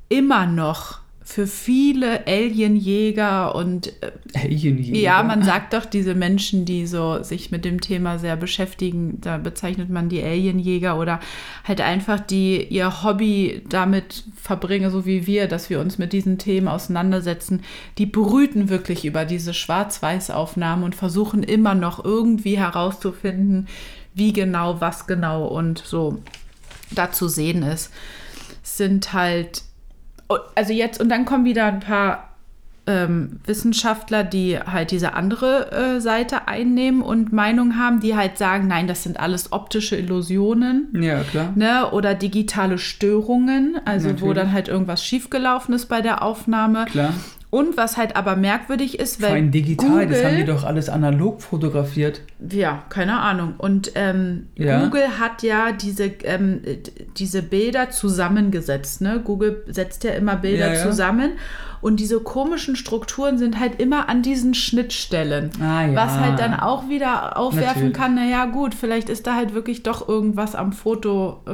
[0.07, 0.99] immer noch
[1.30, 4.97] für viele Alienjäger und äh, Alienjäger.
[4.97, 9.38] ja, man sagt doch, diese Menschen, die so sich mit dem Thema sehr beschäftigen, da
[9.38, 11.19] bezeichnet man die Alienjäger oder
[11.65, 16.38] halt einfach die ihr Hobby damit verbringen, so wie wir, dass wir uns mit diesen
[16.38, 17.61] Themen auseinandersetzen,
[17.97, 23.67] die brüten wirklich über diese Schwarz-Weiß-Aufnahmen und versuchen immer noch irgendwie herauszufinden,
[24.13, 26.19] wie genau, was genau und so
[26.91, 27.91] da zu sehen ist.
[28.63, 29.66] Sind halt
[30.55, 32.28] also jetzt, und dann kommen wieder ein paar
[32.88, 38.67] ähm, Wissenschaftler, die halt diese andere äh, Seite einnehmen und Meinung haben, die halt sagen,
[38.67, 40.88] nein, das sind alles optische Illusionen.
[40.99, 41.51] Ja, klar.
[41.55, 41.91] Ne?
[41.91, 44.36] Oder digitale Störungen, also wo Natürlich.
[44.36, 46.86] dann halt irgendwas schiefgelaufen ist bei der Aufnahme.
[46.86, 47.13] Klar.
[47.49, 50.63] Und was halt aber merkwürdig ist, Vor weil allem digital, das Google- haben die doch
[50.65, 52.19] alles analog fotografiert.
[52.51, 53.53] ja, keine Ahnung.
[53.57, 54.83] Und ähm, Ja.
[54.83, 56.61] Google hat ja diese, ähm,
[57.17, 58.99] diese Bilder zusammengesetzt.
[59.01, 59.21] Ne?
[59.23, 60.83] Google setzt ja immer Bilder Ja, ja.
[60.83, 61.31] zusammen.
[61.79, 65.51] Und diese komischen Strukturen sind halt immer an diesen Schnittstellen.
[65.61, 65.95] Ah, ja.
[65.95, 67.93] Was halt dann auch wieder aufwerfen Natürlich.
[67.93, 71.51] kann, naja gut, vielleicht ist da halt wirklich doch irgendwas am Foto, äh,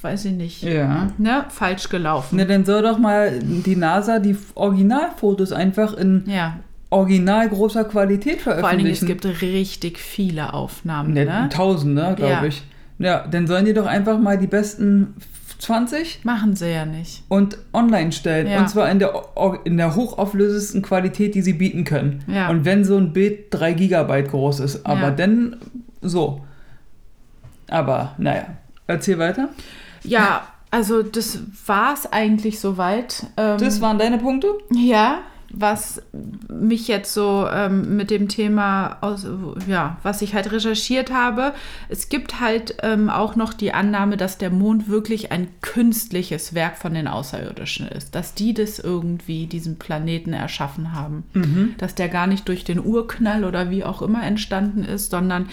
[0.00, 1.08] weiß ich nicht, Ja.
[1.18, 2.36] ne, falsch gelaufen.
[2.36, 6.58] Ne, dann soll doch mal die NASA die Originalfotos einfach in Ja,
[6.90, 9.06] original großer Qualität vor allen Dingen, es veröffentlichen.
[9.06, 11.12] gibt richtig viele Aufnahmen.
[11.14, 11.48] Ne, Ne?
[11.50, 12.44] Tausende, glaube Ja.
[12.44, 12.62] ich.
[12.98, 15.14] Ja, dann sollen die doch einfach mal die besten
[15.58, 17.22] 20 Machen sie ja nicht.
[17.28, 18.46] und online stellen.
[18.48, 18.60] Ja.
[18.60, 19.12] Und zwar in der,
[19.64, 22.22] in der hochauflösesten Qualität, die sie bieten können.
[22.28, 22.48] Ja.
[22.50, 24.84] Und wenn so ein Bild 3 Gigabyte groß ist.
[24.86, 25.10] Aber Ja.
[25.10, 25.56] dann
[26.02, 26.40] so.
[27.68, 28.46] Aber naja,
[28.92, 29.48] erzähl weiter.
[30.04, 33.26] Ja, also das war es eigentlich soweit.
[33.36, 34.48] Ähm, Das waren deine Punkte?
[34.74, 35.18] ja,
[35.54, 36.00] was
[36.48, 39.26] mich jetzt so ähm, mit dem Thema, aus,
[39.66, 41.52] ja, was ich halt recherchiert habe.
[41.90, 46.78] Es gibt halt ähm, auch noch die Annahme, dass der Mond wirklich ein künstliches Werk
[46.78, 48.14] von den Außerirdischen ist.
[48.14, 51.24] Dass die das irgendwie, diesen Planeten erschaffen haben.
[51.76, 55.50] Dass der gar nicht durch den Urknall oder wie auch immer entstanden ist, sondern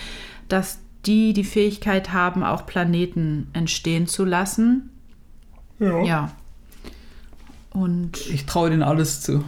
[0.47, 4.89] dass die die Fähigkeit haben, auch Planeten entstehen zu lassen.
[5.79, 6.31] Ja.
[7.71, 9.43] Und Ich traue denen alles zu.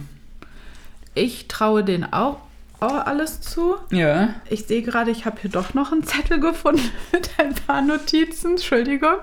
[1.14, 2.38] ich traue denen auch,
[2.80, 3.74] auch alles zu.
[3.90, 4.30] Ja.
[4.48, 6.82] Ich sehe gerade, ich habe hier doch noch einen Zettel gefunden
[7.12, 8.52] mit ein paar Notizen.
[8.52, 9.16] Entschuldigung.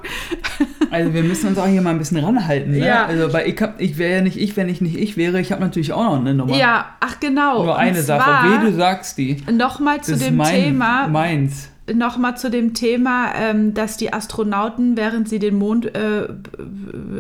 [0.92, 2.72] Also wir müssen uns auch hier mal ein bisschen ranhalten.
[2.72, 2.86] Ne?
[2.86, 3.06] Ja.
[3.06, 5.42] Also weil ich, hab, ich wäre ja nicht ich, wenn ich nicht ich wäre.
[5.42, 6.56] Ich habe natürlich auch noch eine Nummer.
[6.56, 7.64] Ja, ach genau.
[7.64, 8.50] Nur eine Sache.
[8.50, 9.44] Weh, du sagst die.
[9.52, 11.08] Nochmal zu Das dem mein, Thema.
[11.08, 11.70] meins.
[11.94, 16.28] Nochmal zu dem Thema, ähm, dass die Astronauten, während sie den Mond äh,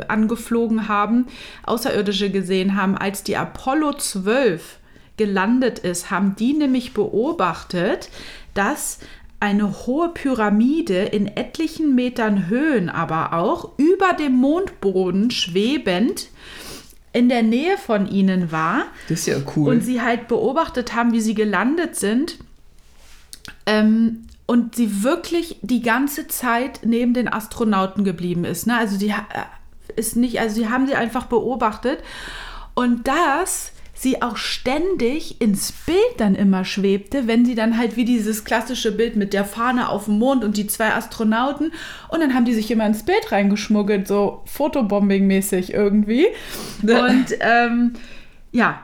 [0.07, 1.27] angeflogen haben,
[1.63, 2.97] Außerirdische gesehen haben.
[2.97, 4.77] Als die Apollo 12
[5.17, 8.09] gelandet ist, haben die nämlich beobachtet,
[8.53, 8.99] dass
[9.39, 16.27] eine hohe Pyramide in etlichen Metern Höhen aber auch über dem Mondboden schwebend
[17.13, 19.73] in der Nähe von ihnen war Das ist ja cool.
[19.73, 22.37] und sie halt beobachtet haben, wie sie gelandet sind.
[23.65, 28.65] Ähm, und sie wirklich die ganze Zeit neben den Astronauten geblieben ist.
[28.65, 28.75] Ne?
[28.75, 31.99] Also die äh, ist nicht, also sie haben sie einfach beobachtet.
[32.73, 38.05] Und dass sie auch ständig ins Bild dann immer schwebte, wenn sie dann halt wie
[38.05, 41.71] dieses klassische Bild mit der Fahne auf dem Mond und die zwei Astronauten
[42.07, 46.25] und dann haben die sich immer ins Bild reingeschmuggelt, so Fotobombing-mäßig irgendwie.
[46.81, 47.93] Und ähm,
[48.51, 48.79] ja,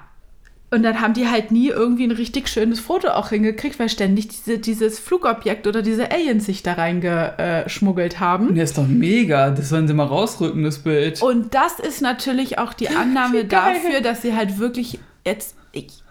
[0.72, 4.28] und dann haben die halt nie irgendwie ein richtig schönes Foto auch hingekriegt, weil ständig
[4.30, 8.56] diese, dieses Flugobjekt oder diese Aliens sich da reingeschmuggelt haben.
[8.56, 9.52] Das ist doch mega.
[9.52, 11.22] Das sollen sie mal rausrücken, das Bild.
[11.22, 15.56] Und das ist natürlich auch die Annahme dafür, dass sie halt wirklich jetzt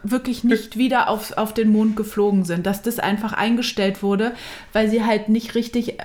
[0.03, 4.35] wirklich nicht wieder auf, auf den Mond geflogen sind, dass das einfach eingestellt wurde,
[4.73, 5.97] weil sie halt nicht richtig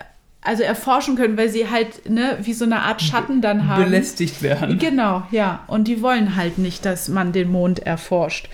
[0.41, 3.83] also erforschen können, weil sie halt ne, wie so eine Art Schatten dann haben.
[3.83, 4.79] Belästigt werden.
[4.79, 5.63] Genau, ja.
[5.67, 8.49] Und die wollen halt nicht, dass man den Mond erforscht.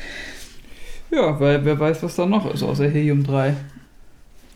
[1.11, 3.55] Ja, weil wer weiß, was da noch ist außer Helium 3.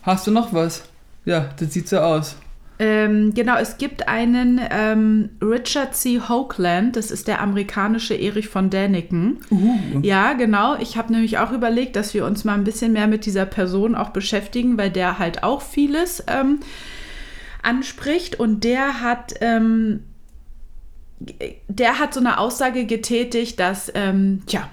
[0.02, 0.84] Hast du noch was?
[1.26, 2.36] Ja, das sieht so aus.
[2.82, 6.22] Ähm, genau, es gibt einen ähm, Richard C.
[6.22, 9.40] Hoagland, das ist der amerikanische Erich von Däniken.
[9.52, 9.78] Uh.
[10.02, 10.78] Ja, genau.
[10.80, 13.96] Ich habe nämlich auch überlegt, dass wir uns mal ein bisschen mehr mit dieser Person
[13.96, 16.62] auch beschäftigen, weil der halt auch vieles ähm,
[17.64, 20.04] anspricht und der hat, ähm,
[21.68, 24.70] der hat so eine Aussage getätigt, dass, ähm, tja,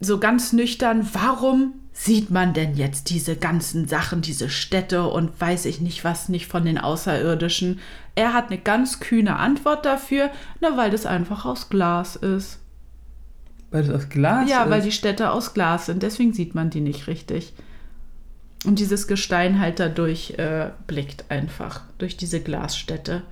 [0.00, 5.64] so ganz nüchtern, warum sieht man denn jetzt diese ganzen Sachen, diese Städte und weiß
[5.66, 7.78] ich nicht was nicht von den Außerirdischen?
[8.16, 12.58] Er hat eine ganz kühne Antwort dafür, na, weil das einfach aus Glas ist.
[13.70, 14.70] Weil das aus Glas Ja, ist?
[14.70, 17.52] weil die Städte aus Glas sind, deswegen sieht man die nicht richtig.
[18.64, 23.22] Und dieses Gestein halt dadurch äh, blickt einfach, durch diese Glasstätte.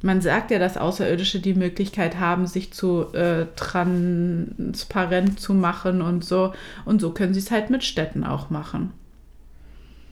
[0.00, 6.24] Man sagt ja, dass Außerirdische die Möglichkeit haben, sich zu äh, transparent zu machen und
[6.24, 6.52] so.
[6.84, 8.92] Und so können sie es halt mit Städten auch machen.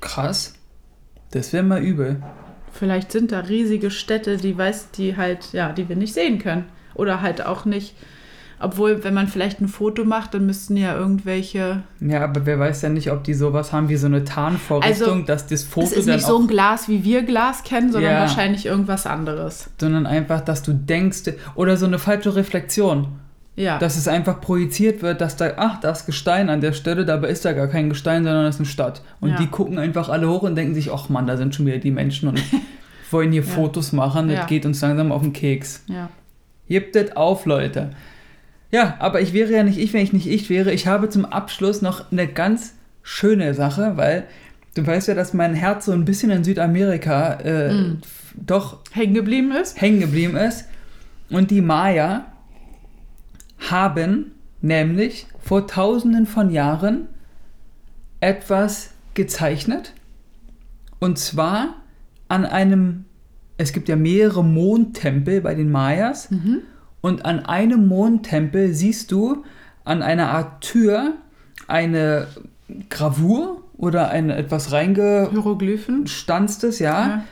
[0.01, 0.55] Krass.
[1.33, 2.23] Das wäre mal übel.
[2.73, 6.67] Vielleicht sind da riesige Städte, die weiß, die halt, ja, die wir nicht sehen können.
[6.95, 7.95] Oder halt auch nicht.
[8.63, 11.83] Obwohl, wenn man vielleicht ein Foto macht, dann müssten ja irgendwelche.
[12.01, 15.23] Ja, aber wer weiß ja nicht, ob die sowas haben wie so eine Tarnvorrichtung, Also,
[15.23, 18.21] dass das Foto Es ist nicht so ein Glas, wie wir Glas kennen, sondern Ja.
[18.21, 19.71] wahrscheinlich irgendwas anderes.
[19.81, 21.23] sondern einfach, dass du denkst,
[21.55, 23.09] oder so eine falsche Reflexion,
[23.57, 23.79] Ja.
[23.79, 27.29] dass es einfach projiziert wird, dass da, ach, da ist Gestein an der Stelle, dabei
[27.31, 29.01] ist da gar kein Gestein, sondern das ist eine Stadt.
[29.21, 29.37] Und Ja.
[29.39, 31.91] die gucken einfach alle hoch und denken sich, ach Mann, da sind schon wieder die
[31.91, 32.43] Menschen und
[33.11, 33.49] wollen hier Ja.
[33.49, 35.83] Fotos machen, das geht uns langsam auf den Keks.
[35.89, 36.11] ja.
[36.69, 37.91] Gebt das auf, Leute.
[38.73, 40.73] Ja, aber ich wäre ja nicht ich, wenn ich nicht ich wäre.
[40.73, 44.25] Ich habe zum Abschluss noch eine ganz schöne Sache, weil
[44.75, 48.01] du weißt ja, dass mein Herz so ein bisschen in Südamerika äh, Mm.
[48.35, 49.81] doch Hängen geblieben ist.
[49.81, 50.67] hängen geblieben ist.
[51.31, 52.27] Und die Maya
[53.71, 57.09] haben nämlich vor tausenden von Jahren
[58.21, 59.93] etwas gezeichnet.
[60.99, 61.77] Und zwar
[62.29, 63.07] an einem,
[63.57, 66.31] es gibt ja mehrere Mondtempel bei den Mayas.
[66.31, 66.59] Mhm.
[67.01, 69.45] Und an einem Mondtempel siehst du
[69.85, 71.15] an einer Art Tür
[71.67, 72.27] eine
[72.91, 75.95] Gravur oder ein etwas Hieroglyphen.
[75.97, 77.25] reingestanztes, ja, Ja.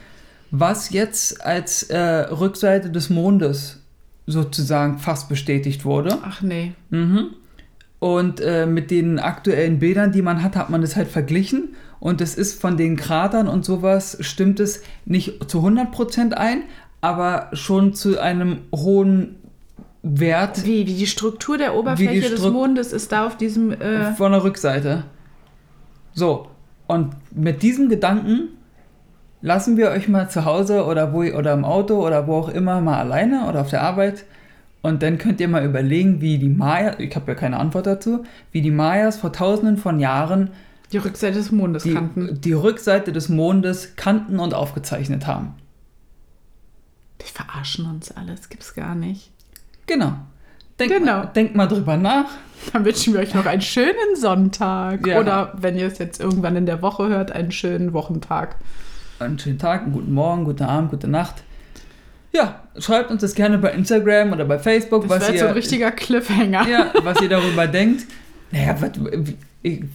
[0.51, 3.81] was jetzt als äh, Rückseite des Mondes
[4.27, 6.19] sozusagen fast bestätigt wurde.
[6.23, 6.73] Ach nee.
[6.91, 7.29] Mhm.
[7.99, 11.75] Und äh, mit den aktuellen Bildern, die man hat, hat man das halt verglichen.
[12.01, 16.63] Und es ist von den Kratern und sowas, stimmt es nicht zu 100% ein,
[17.01, 19.35] aber schon zu einem hohen
[20.17, 23.73] Wert Wie, wie die Struktur der Oberfläche des Mondes ist da auf diesem.
[23.73, 25.05] Äh, von der Rückseite.
[26.15, 26.49] So,
[26.87, 28.49] und mit diesem Gedanken
[29.41, 32.81] lassen wir euch mal zu Hause oder, wo, oder im Auto oder wo auch immer
[32.81, 34.25] mal alleine oder auf der Arbeit.
[34.81, 38.25] Und dann könnt ihr mal überlegen, wie die Mayas, ich habe ja keine Antwort dazu,
[38.53, 40.51] wie die Mayas vor tausenden von Jahren
[40.93, 42.41] die Rückseite des Mondes die, kannten.
[42.41, 45.55] die Rückseite des Mondes kannten und aufgezeichnet haben.
[47.21, 49.31] Die verarschen uns alles, gibt's gar nicht.
[49.89, 50.13] Genau.
[50.79, 51.13] Denkt, Genau.
[51.19, 52.27] Mal, denkt mal drüber nach.
[52.73, 55.05] Dann wünschen wir euch noch einen schönen Sonntag.
[55.07, 55.19] Ja.
[55.19, 58.57] Oder wenn ihr es jetzt irgendwann in der Woche hört, einen schönen Wochentag.
[59.19, 61.43] Einen schönen Tag, einen guten Morgen, guten Abend, gute Nacht.
[62.33, 65.47] Ja, schreibt uns das gerne bei Instagram oder bei Facebook, Das was wäre ihr, so
[65.47, 66.69] ein richtiger Cliffhanger.
[66.69, 68.07] ja, was ihr darüber denkt.
[68.51, 68.91] Naja, was,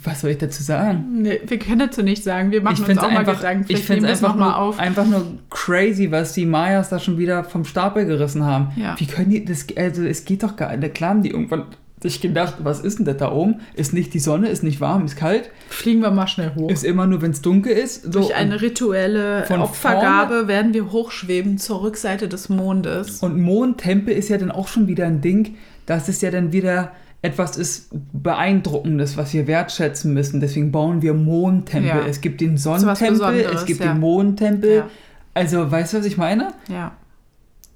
[0.04, 1.22] was soll ich dazu sagen?
[1.22, 2.52] Nee, wir können dazu nicht sagen.
[2.52, 3.62] Wir machen uns find's auch mal Gedanken.
[3.64, 4.80] ich Vielleicht finde nehmen es einfach, nur- auf.
[4.80, 8.72] einfach nur crazy, was die Mayas da schon wieder vom Stapel gerissen haben.
[8.76, 8.96] Ja.
[9.00, 10.94] Wie können die das, also es geht doch gar nicht.
[10.94, 11.64] Klar haben die irgendwann
[12.02, 13.62] sich gedacht, was ist denn das da oben?
[13.76, 16.70] Ist nicht die Sonne, ist nicht warm, ist kalt, Fliegen wir mal schnell hoch.
[16.70, 18.04] ist immer nur, wenn es dunkel ist.
[18.04, 23.22] So, Durch eine rituelle Opfergabe werden wir hochschweben zur Rückseite des Mondes.
[23.22, 26.92] Und Mondtempel ist ja dann auch schon wieder ein Ding, dass es ja dann wieder
[27.24, 30.42] etwas ist Beeindruckendes, was wir wertschätzen müssen.
[30.42, 31.90] Deswegen bauen wir Mondtempel.
[31.90, 32.06] Ja.
[32.06, 33.94] Es gibt den Sonnentempel, es gibt ja.
[33.94, 34.76] den Mondtempel.
[34.76, 34.90] Ja.
[35.34, 36.54] Also, weißt du, was ich meine?
[36.68, 36.92] Ja.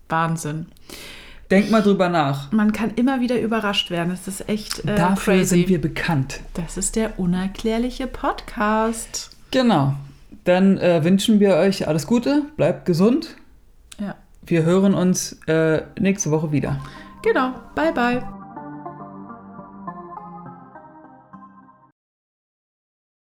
[0.09, 0.67] Wahnsinn.
[1.49, 2.51] Denk mal drüber nach.
[2.51, 4.09] Man kann immer wieder überrascht werden.
[4.09, 5.45] Das ist echt äh, Dafür crazy.
[5.45, 6.41] sind wir bekannt.
[6.55, 9.31] das ist der unerklärliche Podcast.
[9.51, 9.93] Genau.
[10.43, 13.37] Dann äh, wünschen wir euch alles Gute, bleibt gesund.
[13.97, 14.15] Ja.
[14.45, 16.81] Wir hören uns äh, nächste Woche wieder.
[17.23, 17.53] Genau.
[17.75, 18.36] Bye, bye.